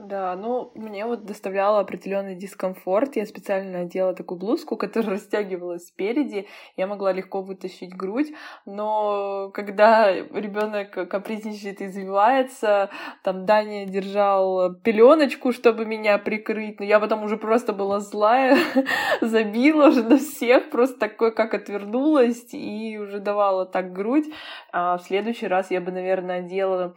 [0.00, 3.16] Да, ну, мне вот доставляло определенный дискомфорт.
[3.16, 6.46] Я специально надела такую блузку, которая растягивалась спереди.
[6.76, 8.28] Я могла легко вытащить грудь,
[8.64, 12.90] но когда ребенок капризничает и извивается,
[13.24, 18.56] там Даня держал пеленочку, чтобы меня прикрыть, но я потом уже просто была злая,
[19.20, 24.26] забила уже на всех, просто такой, как отвернулась, и уже давала так грудь.
[24.70, 26.94] А в следующий раз я бы, наверное, одела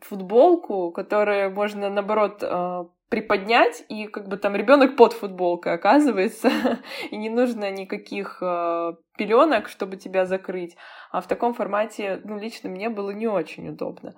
[0.00, 6.50] футболку, которую можно, наоборот, э, приподнять, и как бы там ребенок под футболкой оказывается,
[7.10, 10.76] и не нужно никаких э, пеленок, чтобы тебя закрыть.
[11.10, 14.14] А в таком формате, ну, лично мне было не очень удобно.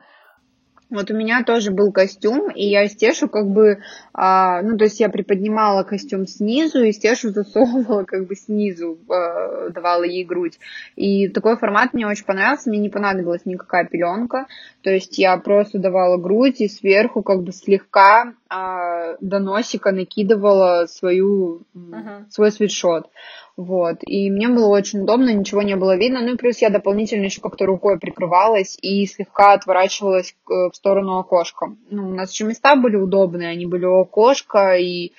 [0.88, 3.80] Вот у меня тоже был костюм, и я Стешу как бы,
[4.12, 9.70] а, ну, то есть я приподнимала костюм снизу, и Стешу засовывала как бы снизу, а,
[9.70, 10.60] давала ей грудь.
[10.94, 14.46] И такой формат мне очень понравился, мне не понадобилась никакая пеленка,
[14.82, 20.86] то есть я просто давала грудь и сверху как бы слегка а, до носика накидывала
[20.86, 22.30] свою, uh-huh.
[22.30, 23.10] свой свитшот.
[23.56, 24.00] Вот.
[24.02, 26.20] И мне было очень удобно, ничего не было видно.
[26.20, 31.74] Ну и плюс я дополнительно еще как-то рукой прикрывалась и слегка отворачивалась в сторону окошка.
[31.90, 35.12] Ну, у нас еще места были удобные, они были у окошка, и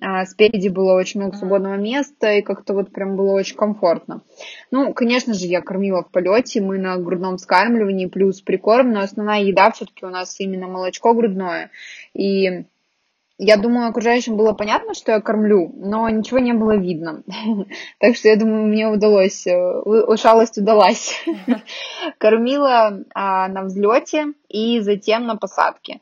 [0.00, 4.22] а, спереди было очень много свободного места, и как-то вот прям было очень комфортно.
[4.70, 9.42] Ну, конечно же, я кормила в полете, мы на грудном скармливании плюс прикорм, но основная
[9.42, 11.70] еда все-таки у нас именно молочко грудное.
[12.14, 12.64] И
[13.44, 17.22] я думаю, окружающим было понятно, что я кормлю, но ничего не было видно.
[17.98, 21.24] Так что я думаю, мне удалось, э, шалость удалась.
[22.18, 26.00] Кормила а, на взлете и затем на посадке.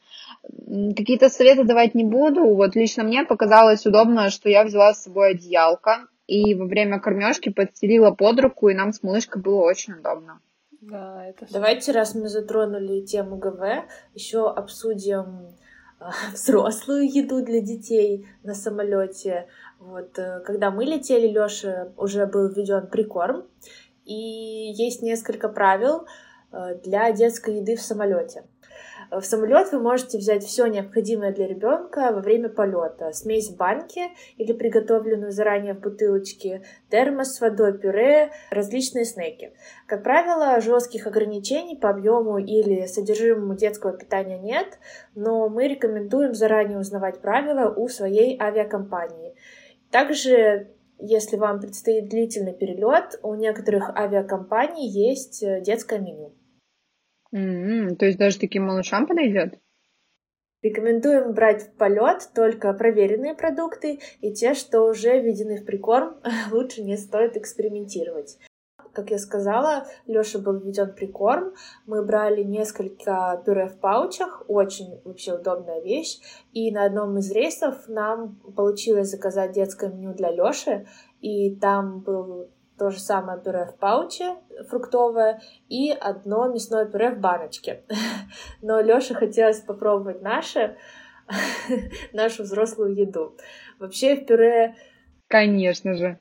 [0.96, 2.44] Какие-то советы давать не буду.
[2.54, 7.48] Вот лично мне показалось удобно, что я взяла с собой одеялко и во время кормежки
[7.50, 10.40] подстелила под руку, и нам с малышкой было очень удобно.
[10.82, 15.54] Да, это Давайте, раз мы затронули тему ГВ, еще обсудим
[16.32, 19.48] взрослую еду для детей на самолете.
[19.78, 23.44] Вот, э, когда мы летели, Лёша уже был введен прикорм,
[24.04, 26.06] и есть несколько правил
[26.52, 28.44] э, для детской еды в самолете.
[29.10, 33.12] В самолет вы можете взять все необходимое для ребенка во время полета.
[33.12, 39.52] Смесь в банке или приготовленную заранее в бутылочке, термос с водой, пюре, различные снеки.
[39.88, 44.78] Как правило, жестких ограничений по объему или содержимому детского питания нет,
[45.16, 49.34] но мы рекомендуем заранее узнавать правила у своей авиакомпании.
[49.90, 50.68] Также
[51.02, 56.34] если вам предстоит длительный перелет, у некоторых авиакомпаний есть э, детское меню.
[57.34, 57.96] Mm-hmm.
[57.96, 59.58] То есть даже таким малышам подойдет?
[60.62, 66.16] Рекомендуем брать в полет только проверенные продукты и те, что уже введены в прикорм,
[66.52, 68.38] лучше не стоит экспериментировать.
[68.92, 71.54] Как я сказала, Лёша был введен прикорм.
[71.86, 76.18] Мы брали несколько пюре в паучах, очень вообще удобная вещь.
[76.52, 80.86] И на одном из рейсов нам получилось заказать детское меню для Лёши,
[81.20, 84.36] и там был то же самое пюре в пауче
[84.70, 87.84] фруктовое и одно мясное пюре в баночке.
[88.62, 90.78] Но Лёше хотелось попробовать наше,
[92.14, 93.36] нашу взрослую еду.
[93.78, 94.76] Вообще в пюре...
[95.28, 96.18] Конечно же.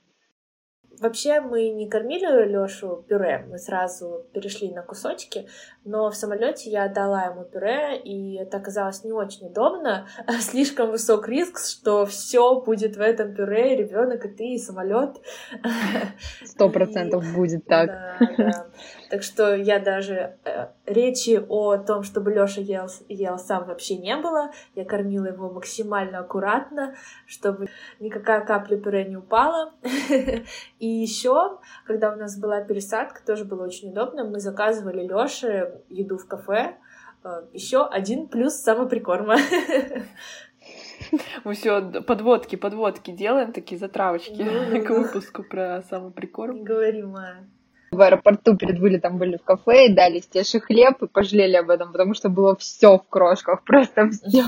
[1.00, 5.47] Вообще мы не кормили Лёшу пюре, мы сразу перешли на кусочки,
[5.86, 10.08] но в самолете я дала ему пюре, и это оказалось не очень удобно.
[10.39, 15.18] Слишком высок риск, что все будет в этом пюре, ребенок и ты, и самолет.
[16.45, 17.88] Сто процентов будет так.
[17.88, 18.66] Да, да.
[19.10, 24.16] Так что я даже э, речи о том, чтобы Лёша ел, ел сам вообще не
[24.18, 24.51] было.
[24.76, 26.95] Я кормила его максимально аккуратно,
[27.26, 27.68] чтобы
[27.99, 29.74] никакая капля пюре не упала.
[30.80, 36.18] И еще, когда у нас была пересадка, тоже было очень удобно, мы заказывали Лёше еду
[36.18, 36.78] в кафе.
[37.24, 39.38] Э, еще один плюс самоприкорма.
[41.43, 46.64] Мы все подводки, подводки делаем, такие затравочки ну, к выпуску про самоприкорм.
[46.64, 47.45] Говорим, а
[47.91, 51.91] в аэропорту перед вылетом были в кафе и дали стеши хлеб и пожалели об этом,
[51.91, 54.43] потому что было все в крошках, просто все.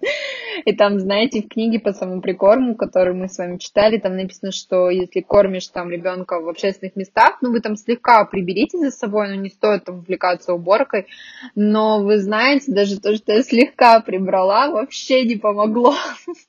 [0.64, 4.52] И там, знаете, в книге по самому прикорму, которую мы с вами читали, там написано,
[4.52, 9.28] что если кормишь там ребенка в общественных местах, ну вы там слегка приберите за собой,
[9.28, 11.06] но не стоит там увлекаться уборкой.
[11.54, 15.94] Но вы знаете, даже то, что я слегка прибрала, вообще не помогло.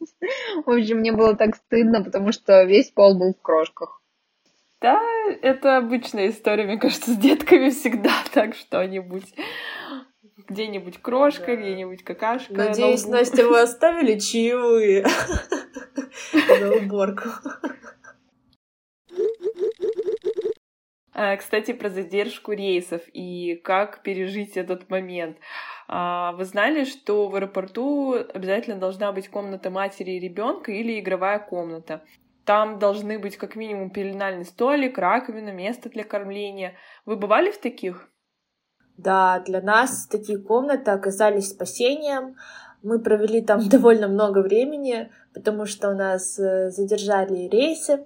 [0.66, 4.01] В общем, мне было так стыдно, потому что весь пол был в крошках.
[4.82, 5.00] Да,
[5.44, 9.34] это обычная история, мне кажется, с детками всегда так что-нибудь.
[10.48, 11.56] Где-нибудь крошка, да.
[11.56, 12.54] где-нибудь какашка.
[12.54, 15.06] Надеюсь, Настя, вы оставили чаевые
[16.34, 17.30] на уборку.
[21.14, 25.38] А, кстати, про задержку рейсов и как пережить этот момент.
[25.88, 31.38] А, вы знали, что в аэропорту обязательно должна быть комната матери и ребенка или игровая
[31.38, 32.04] комната?
[32.52, 36.74] Там должны быть как минимум пеленальный столик, раковина, место для кормления.
[37.06, 38.10] Вы бывали в таких?
[38.98, 42.36] Да, для нас такие комнаты оказались спасением.
[42.84, 48.06] Мы провели там довольно много времени, потому что у нас э, задержали рейсы.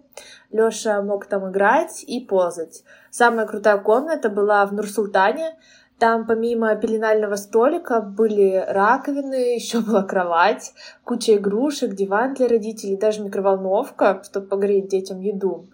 [0.51, 2.83] Лёша мог там играть и ползать.
[3.09, 5.57] Самая крутая комната была в Нур-Султане.
[5.97, 10.73] Там помимо пеленального столика были раковины, еще была кровать,
[11.03, 15.67] куча игрушек, диван для родителей, даже микроволновка, чтобы погреть детям еду.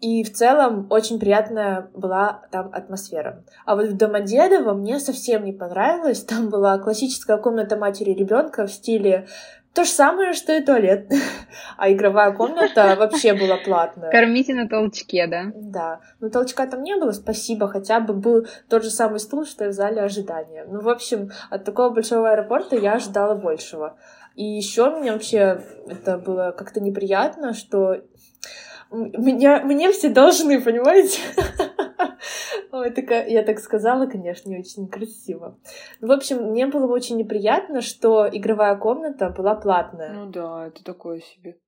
[0.00, 3.44] И в целом очень приятная была там атмосфера.
[3.64, 6.24] А вот в Домодедово мне совсем не понравилось.
[6.24, 9.28] Там была классическая комната матери ребенка в стиле
[9.74, 11.10] то же самое, что и туалет.
[11.76, 14.10] А игровая комната вообще была платная.
[14.10, 15.50] Кормите на толчке, да?
[15.54, 16.00] Да.
[16.20, 17.68] Но толчка там не было, спасибо.
[17.68, 20.64] Хотя бы был тот же самый стул, что и в зале ожидания.
[20.68, 23.96] Ну, в общем, от такого большого аэропорта я ожидала большего.
[24.36, 27.96] И еще мне вообще это было как-то неприятно, что
[28.92, 31.18] меня, мне все должны, понимаете?
[32.82, 35.56] Ой, такая, я так сказала, конечно, не очень красиво.
[36.00, 40.12] В общем, мне было очень неприятно, что игровая комната была платная.
[40.12, 41.58] Ну да, это такое себе.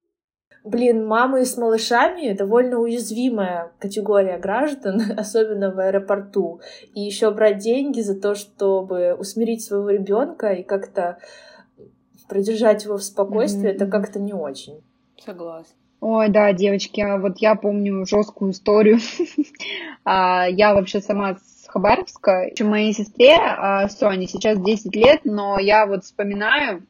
[0.65, 6.61] Блин, мамы с малышами довольно уязвимая категория граждан, особенно в аэропорту.
[6.95, 11.19] И еще брать деньги за то, чтобы усмирить своего ребенка и как-то
[12.29, 13.75] продержать его в спокойствии, mm-hmm.
[13.75, 14.83] это как-то не очень.
[15.25, 15.77] Согласна.
[16.07, 18.98] Ой, да, девочки, а вот я помню жесткую историю.
[20.07, 22.50] А, я вообще сама с Хабаровска.
[22.61, 26.82] Моей сестре а, Соне сейчас 10 лет, но я вот вспоминаю,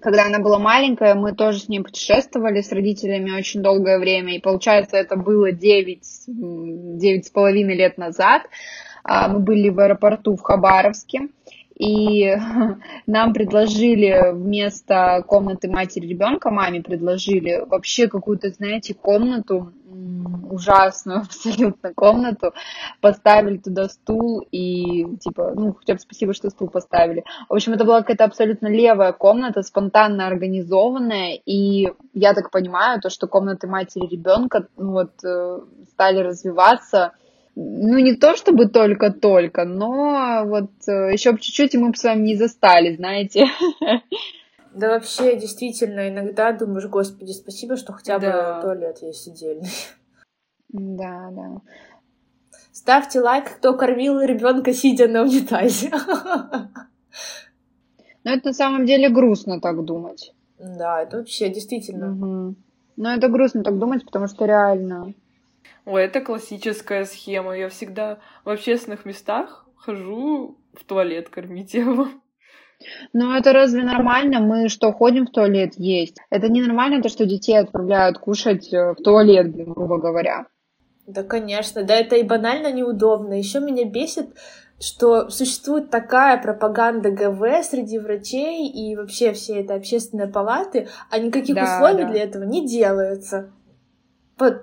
[0.00, 4.40] когда она была маленькая, мы тоже с ней путешествовали с родителями очень долгое время, и
[4.40, 8.44] получается, это было 9, 9 с половиной лет назад.
[9.04, 11.28] Мы были в аэропорту в Хабаровске,
[11.78, 12.36] и
[13.06, 19.72] нам предложили вместо комнаты матери ребенка, маме предложили вообще какую-то, знаете, комнату,
[20.50, 22.52] ужасную абсолютно комнату,
[23.00, 27.24] поставили туда стул и, типа, ну, хотя бы спасибо, что стул поставили.
[27.48, 33.10] В общем, это была какая-то абсолютно левая комната, спонтанно организованная, и я так понимаю, то,
[33.10, 35.60] что комнаты матери ребенка, ну, вот, э,
[35.92, 37.12] стали развиваться,
[37.60, 42.22] ну, не то чтобы только-только, но вот э, еще чуть-чуть и мы бы с вами
[42.22, 43.46] не застали, знаете.
[44.74, 48.60] Да вообще, действительно, иногда думаешь, господи, спасибо, что хотя бы да.
[48.60, 49.68] туалет есть отдельный.
[50.68, 51.60] Да, да.
[52.70, 55.90] Ставьте лайк, кто кормил ребенка сидя на унитазе.
[58.22, 60.32] Но это на самом деле грустно так думать.
[60.60, 62.12] Да, это вообще действительно.
[62.12, 62.54] Угу.
[62.98, 65.14] Но это грустно так думать, потому что реально
[65.84, 67.56] Ой, это классическая схема.
[67.56, 72.08] Я всегда в общественных местах хожу в туалет кормить его.
[73.12, 74.40] Ну, это разве нормально?
[74.40, 76.18] Мы что, ходим в туалет есть?
[76.30, 80.46] Это ненормально то, что детей отправляют кушать э, в туалет, грубо говоря.
[81.06, 81.82] Да, конечно.
[81.82, 83.34] Да, это и банально неудобно.
[83.34, 84.28] Еще меня бесит,
[84.78, 91.56] что существует такая пропаганда ГВ среди врачей и вообще все это общественные палаты, а никаких
[91.56, 92.10] да, условий да.
[92.10, 93.50] для этого не делается.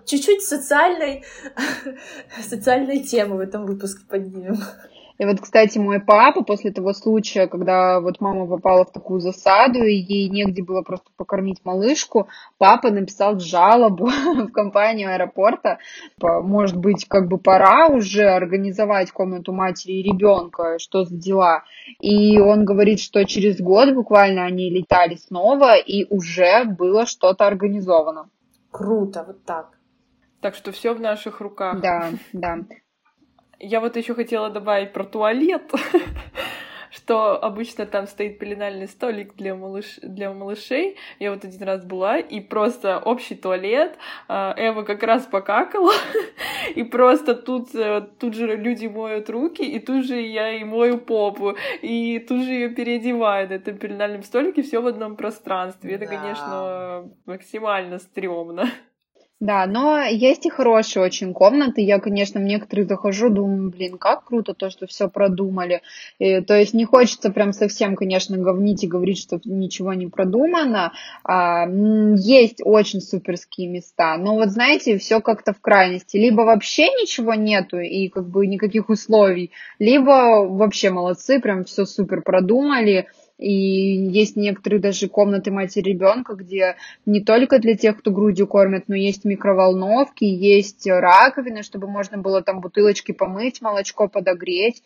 [0.05, 1.23] Чуть-чуть социальной,
[2.41, 4.55] социальной темы в этом выпуске поднимем.
[5.17, 9.83] И вот, кстати, мой папа после того случая, когда вот мама попала в такую засаду,
[9.83, 14.05] и ей негде было просто покормить малышку, папа написал жалобу
[14.35, 15.79] в компанию аэропорта.
[16.21, 21.63] Может быть, как бы пора уже организовать комнату матери и ребенка, что за дела.
[22.01, 28.29] И он говорит, что через год буквально они летали снова, и уже было что-то организовано.
[28.75, 29.77] Круто, вот так.
[30.41, 31.79] Так что все в наших руках.
[31.79, 32.57] Да, да.
[33.57, 35.71] Я вот еще хотела добавить про туалет,
[36.95, 39.99] что обычно там стоит пеленальный столик для, малыш...
[40.01, 40.95] для малышей.
[41.19, 43.97] Я вот один раз была, и просто общий туалет.
[44.27, 45.93] А, Эва как раз покакала,
[46.75, 50.97] и просто тут, э, тут же люди моют руки, и тут же я и мою
[50.97, 55.95] попу, и тут же ее переодеваю на этом пеленальном столике, все в одном пространстве.
[55.95, 58.69] Это, конечно, максимально стрёмно.
[59.41, 61.81] Да, но есть и хорошие очень комнаты.
[61.81, 65.81] Я, конечно, в некоторые захожу, думаю, блин, как круто то, что все продумали.
[66.19, 70.93] И, то есть не хочется прям совсем, конечно, говнить и говорить, что ничего не продумано.
[71.25, 71.67] А,
[72.15, 76.15] есть очень суперские места, но вот знаете, все как-то в крайности.
[76.15, 82.21] Либо вообще ничего нету и как бы никаких условий, либо вообще молодцы, прям все супер
[82.21, 83.07] продумали.
[83.37, 88.85] И есть некоторые даже комнаты матери ребенка, где не только для тех, кто грудью кормят,
[88.87, 94.83] но есть микроволновки, есть раковины, чтобы можно было там бутылочки помыть, молочко подогреть,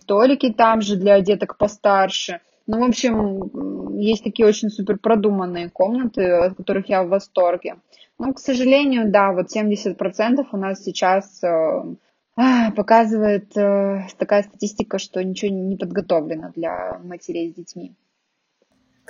[0.00, 2.40] столики там же для деток постарше.
[2.66, 7.76] Ну, в общем, есть такие очень супер продуманные комнаты, от которых я в восторге.
[8.18, 11.82] Но, к сожалению, да, вот 70% у нас сейчас э,
[12.76, 17.94] показывает э, такая статистика, что ничего не подготовлено для матерей с детьми.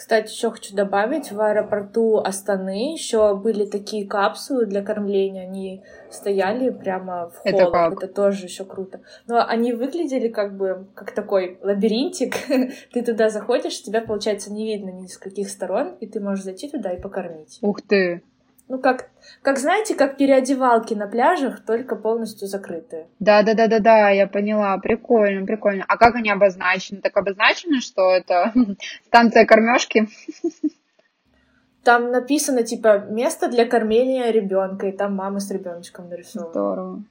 [0.00, 6.70] Кстати, еще хочу добавить, в аэропорту Астаны еще были такие капсулы для кормления, они стояли
[6.70, 7.92] прямо в холлах, это, как?
[7.92, 9.02] это тоже еще круто.
[9.26, 12.34] Но они выглядели как бы как такой лабиринтик,
[12.94, 16.70] ты туда заходишь, тебя, получается, не видно ни с каких сторон, и ты можешь зайти
[16.70, 17.58] туда и покормить.
[17.60, 18.22] Ух ты!
[18.70, 19.10] Ну, как,
[19.42, 23.08] как знаете, как переодевалки на пляжах, только полностью закрытые.
[23.18, 24.78] Да, да, да, да, да, я поняла.
[24.78, 25.84] Прикольно, прикольно.
[25.88, 27.00] А как они обозначены?
[27.00, 28.52] Так обозначено, что это
[29.06, 30.08] станция кормежки?
[31.82, 36.50] Там написано, типа, место для кормления ребенка, и там мама с ребеночком нарисована.
[36.50, 37.04] Здорово.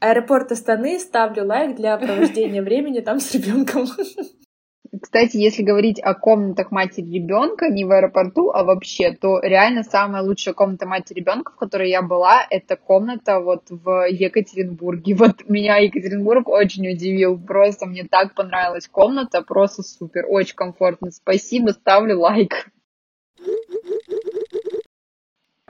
[0.00, 3.86] Аэропорт Астаны, ставлю лайк для провождения времени там с ребенком.
[5.02, 10.22] Кстати, если говорить о комнатах матери ребенка, не в аэропорту, а вообще, то реально самая
[10.22, 15.14] лучшая комната матери ребенка, в которой я была, это комната вот в Екатеринбурге.
[15.18, 17.38] Вот меня Екатеринбург очень удивил.
[17.38, 21.10] Просто мне так понравилась комната, просто супер, очень комфортно.
[21.10, 22.68] Спасибо, ставлю лайк.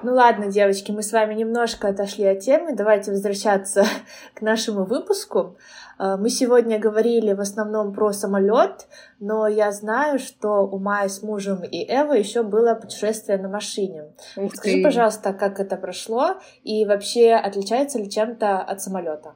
[0.00, 2.76] Ну ладно, девочки, мы с вами немножко отошли от темы.
[2.76, 3.84] Давайте возвращаться
[4.34, 5.56] к нашему выпуску.
[5.98, 8.88] Э, мы сегодня говорили в основном про самолет,
[9.20, 14.12] но я знаю, что у Майи с мужем и Эва еще было путешествие на машине.
[14.36, 14.82] Ух Скажи, ты.
[14.82, 19.34] пожалуйста, как это прошло и вообще отличается ли чем-то от самолета?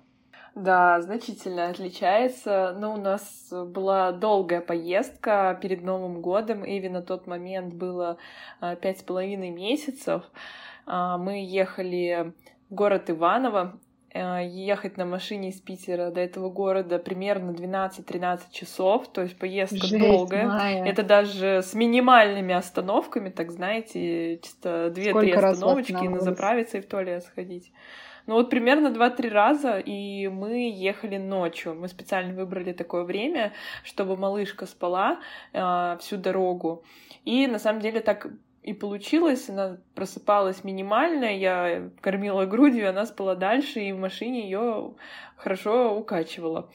[0.55, 2.75] Да, значительно отличается.
[2.79, 6.63] Но ну, у нас была долгая поездка перед Новым годом.
[6.63, 8.19] Эви на тот момент было
[8.61, 10.23] а, пять с половиной месяцев.
[10.85, 12.35] А, мы ехали
[12.69, 13.79] в город Иваново.
[14.15, 19.87] А, ехать на машине из Питера до этого города примерно 12-13 часов, то есть поездка
[19.87, 20.47] Жесть, долгая.
[20.47, 20.85] Майя.
[20.85, 27.25] Это даже с минимальными остановками, так знаете, чисто 2-3 остановочки, на заправиться и в туалет
[27.25, 27.73] сходить.
[28.27, 31.75] Ну вот примерно 2-3 раза, и мы ехали ночью.
[31.75, 33.53] Мы специально выбрали такое время,
[33.83, 35.21] чтобы малышка спала
[35.53, 36.85] э, всю дорогу.
[37.25, 38.29] И на самом деле так
[38.63, 44.93] и получилось, она просыпалась минимально, я кормила грудью, она спала дальше, и в машине ее
[45.37, 46.71] хорошо укачивала.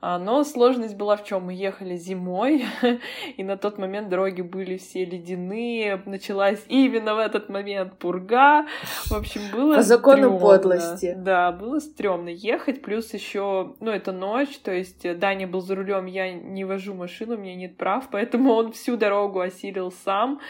[0.00, 1.44] Но сложность была в чем?
[1.44, 2.64] Мы ехали зимой,
[3.36, 8.66] и на тот момент дороги были все ледяные, началась именно в этот момент пурга.
[9.06, 10.40] В общем, было По закону стрёмно.
[10.40, 11.14] подлости.
[11.16, 16.06] Да, было стрёмно ехать, плюс еще, ну, это ночь, то есть Даня был за рулем,
[16.06, 20.40] я не вожу машину, у меня нет прав, поэтому он всю дорогу осилил сам.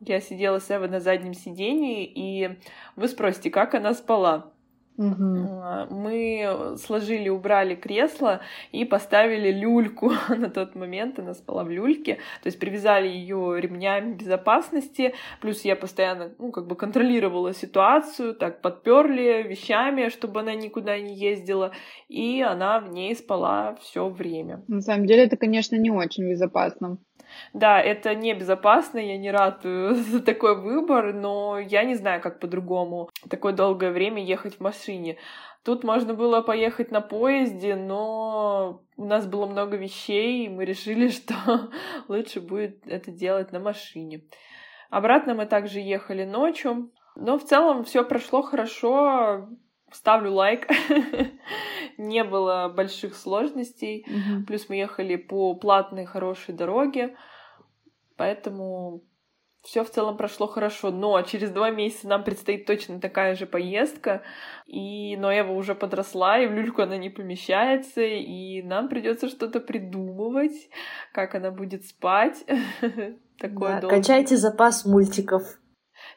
[0.00, 2.58] Я сидела с Эвой на заднем сидении, и
[2.96, 4.52] вы спросите, как она спала?
[4.98, 5.86] Угу.
[5.90, 8.40] Мы сложили, убрали кресло
[8.72, 11.18] и поставили люльку на тот момент.
[11.18, 12.14] Она спала в люльке.
[12.42, 15.14] То есть привязали ее ремнями безопасности.
[15.40, 21.14] Плюс я постоянно, ну, как бы контролировала ситуацию, так подперли вещами, чтобы она никуда не
[21.14, 21.72] ездила.
[22.08, 24.64] И она в ней спала все время.
[24.68, 26.98] На самом деле это, конечно, не очень безопасно.
[27.52, 33.10] Да, это небезопасно, я не ратую за такой выбор, но я не знаю, как по-другому
[33.28, 35.18] такое долгое время ехать в машине.
[35.64, 41.08] Тут можно было поехать на поезде, но у нас было много вещей, и мы решили,
[41.10, 41.34] что
[42.08, 44.22] лучше будет это делать на машине.
[44.90, 49.48] Обратно мы также ехали ночью, но в целом все прошло хорошо.
[49.92, 50.66] Ставлю лайк.
[51.98, 54.04] Не было больших сложностей.
[54.06, 54.44] Mm-hmm.
[54.46, 57.16] Плюс мы ехали по платной хорошей дороге.
[58.16, 59.02] Поэтому
[59.66, 64.22] все в целом прошло хорошо, но через два месяца нам предстоит точно такая же поездка,
[64.64, 69.58] и но Эва уже подросла, и в люльку она не помещается, и нам придется что-то
[69.58, 70.70] придумывать,
[71.12, 72.44] как она будет спать.
[73.40, 75.42] Такое да, Качайте запас мультиков.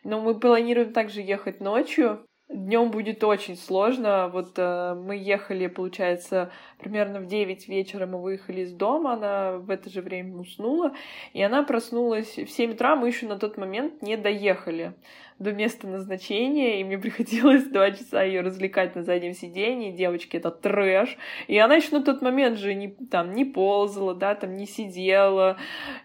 [0.03, 4.27] Но мы планируем также ехать ночью, Днем будет очень сложно.
[4.27, 9.69] Вот э, мы ехали, получается, примерно в 9 вечера мы выехали из дома, она в
[9.69, 10.95] это же время уснула,
[11.33, 14.95] и она проснулась в 7 утра, мы еще на тот момент не доехали
[15.39, 19.95] до места назначения, и мне приходилось два часа ее развлекать на заднем сидении.
[19.95, 21.17] Девочки, это трэш.
[21.47, 25.57] И она еще на тот момент же не, там, не ползала, да, там не сидела,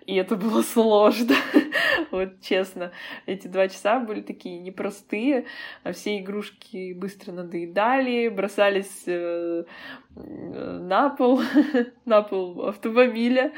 [0.07, 1.35] и это было сложно.
[2.13, 2.93] вот честно,
[3.27, 5.47] эти два часа были такие непростые,
[5.83, 9.65] а все игрушки быстро надоедали, бросались э,
[10.15, 11.41] на пол,
[12.05, 13.53] на пол автомобиля.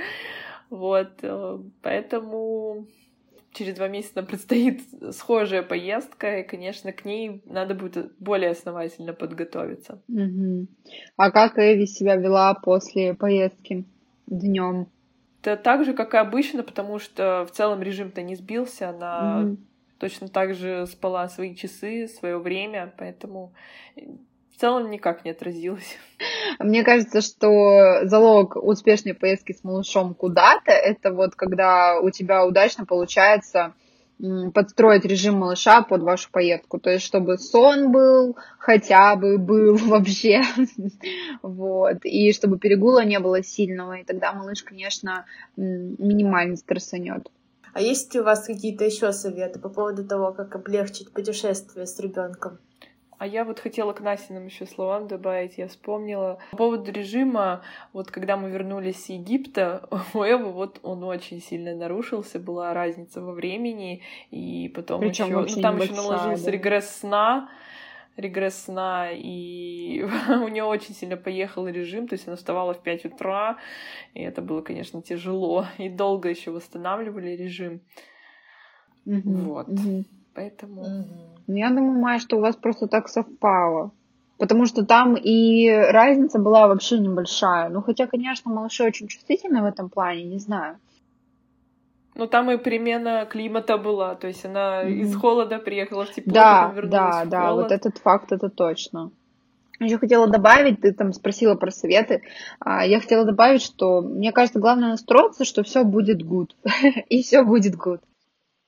[0.70, 2.86] Вот, э, поэтому
[3.56, 4.82] через два месяца нам предстоит
[5.12, 10.00] схожая поездка, и, конечно, к ней надо будет более основательно подготовиться.
[10.08, 10.66] Угу.
[11.16, 13.84] А как Эви себя вела после поездки
[14.26, 14.88] днем?
[15.42, 19.56] Это так же, как и обычно, потому что в целом режим-то не сбился, она угу.
[19.98, 23.52] точно так же спала свои часы, свое время, поэтому
[24.56, 25.98] в целом никак не отразилось.
[26.58, 32.86] Мне кажется, что залог успешной поездки с малышом куда-то, это вот когда у тебя удачно
[32.86, 33.74] получается
[34.54, 36.78] подстроить режим малыша под вашу поездку.
[36.78, 40.40] То есть, чтобы сон был, хотя бы был вообще.
[41.42, 41.98] вот.
[42.04, 43.98] И чтобы перегула не было сильного.
[43.98, 45.26] И тогда малыш, конечно,
[45.56, 47.28] минимально стрессанет.
[47.74, 52.00] А есть ли у вас какие-то еще советы по поводу того, как облегчить путешествие с
[52.00, 52.58] ребенком?
[53.18, 55.56] А я вот хотела к Насиным еще словам добавить.
[55.56, 57.62] Я вспомнила по поводу режима.
[57.92, 63.22] Вот когда мы вернулись с Египта, у Эвы вот он очень сильно нарушился, была разница
[63.22, 66.50] во времени, и потом еще, ну, там еще наложился да.
[66.50, 67.48] регресс сна,
[68.16, 73.06] регресс сна, и у нее очень сильно поехал режим, то есть она вставала в 5
[73.06, 73.56] утра,
[74.12, 77.80] и это было, конечно, тяжело, и долго еще восстанавливали режим.
[79.06, 79.22] Mm-hmm.
[79.24, 79.68] Вот.
[79.68, 80.04] Mm-hmm.
[80.34, 80.82] Поэтому...
[80.82, 81.35] Mm-hmm.
[81.46, 83.92] Я думаю, Майя, что у вас просто так совпало.
[84.38, 87.70] Потому что там и разница была вообще небольшая.
[87.70, 90.78] Ну, хотя, конечно, малыши очень чувствительны в этом плане, не знаю.
[92.14, 94.92] Ну, там и перемена климата была, то есть она mm-hmm.
[95.00, 97.62] из холода приехала в тепло, да, потом вернулась да, в да, холод.
[97.64, 99.10] вот этот факт, это точно.
[99.80, 102.22] Еще хотела добавить, ты там спросила про советы,
[102.58, 106.52] а, я хотела добавить, что мне кажется, главное настроиться, что все будет good,
[107.10, 108.00] и все будет good.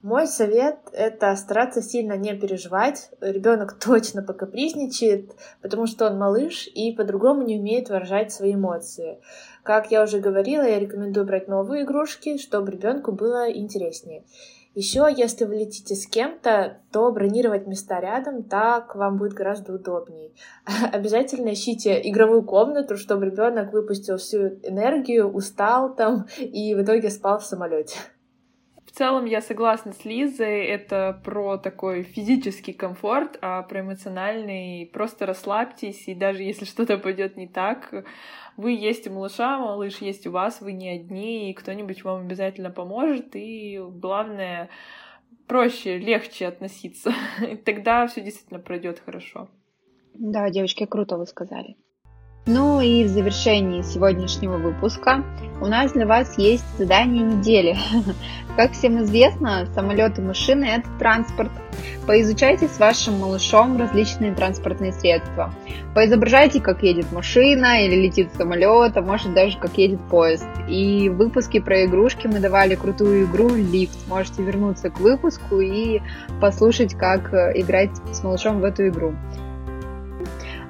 [0.02, 3.10] Мой совет— это стараться сильно не переживать.
[3.20, 9.20] Ребенок точно покапризничает, потому что он малыш и по-другому не умеет выражать свои эмоции.
[9.64, 14.22] Как я уже говорила, я рекомендую брать новые игрушки, чтобы ребенку было интереснее.
[14.76, 20.30] Еще, если вы летите с кем-то, то бронировать места рядом, так вам будет гораздо удобнее.
[20.92, 27.40] Обязательно ищите игровую комнату, чтобы ребенок выпустил всю энергию, устал там и в итоге спал
[27.40, 27.96] в самолете.
[28.98, 36.08] Целом я согласна с Лизой, это про такой физический комфорт, а про эмоциональный просто расслабьтесь,
[36.08, 37.94] и даже если что-то пойдет не так,
[38.56, 42.70] вы есть у малыша, малыш есть у вас, вы не одни, и кто-нибудь вам обязательно
[42.70, 44.68] поможет, и главное,
[45.46, 47.12] проще, легче относиться.
[47.48, 49.48] И тогда все действительно пройдет хорошо.
[50.14, 51.76] Да, девочки, круто вы сказали.
[52.50, 55.22] Ну и в завершении сегодняшнего выпуска
[55.60, 57.76] у нас для вас есть задание недели.
[58.56, 61.50] Как всем известно, самолеты, машины– это транспорт.
[62.06, 65.52] Поизучайте с вашим малышом различные транспортные средства.
[65.94, 70.48] Поизображайте, как едет машина или летит самолет, а может даже как едет поезд.
[70.68, 74.08] И в выпуске про игрушки мы давали крутую игру «Лифт».
[74.08, 76.00] Можете вернуться к выпуску и
[76.40, 79.14] послушать, как играть с малышом в эту игру.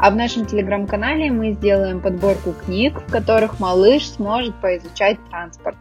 [0.00, 5.76] А в нашем телеграм-канале мы сделаем подборку книг, в которых малыш сможет поизучать транспорт.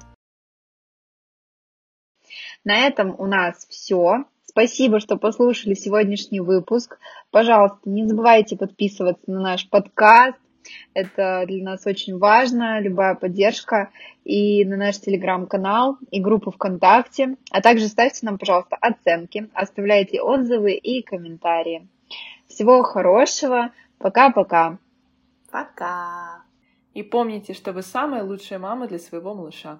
[2.63, 4.26] На этом у нас все.
[4.43, 6.97] Спасибо, что послушали сегодняшний выпуск.
[7.30, 10.39] Пожалуйста, не забывайте подписываться на наш подкаст.
[10.95, 13.91] Это для нас очень важно, любая поддержка.
[14.24, 17.36] И на наш телеграм-канал, и группу ВКонтакте.
[17.51, 21.88] А также ставьте нам, пожалуйста, оценки, оставляйте отзывы и комментарии.
[22.47, 23.72] Всего хорошего!
[24.00, 24.78] Пока-пока.
[25.52, 26.43] Пока.
[26.93, 29.80] И помните, что вы самая лучшая мама для своего малыша.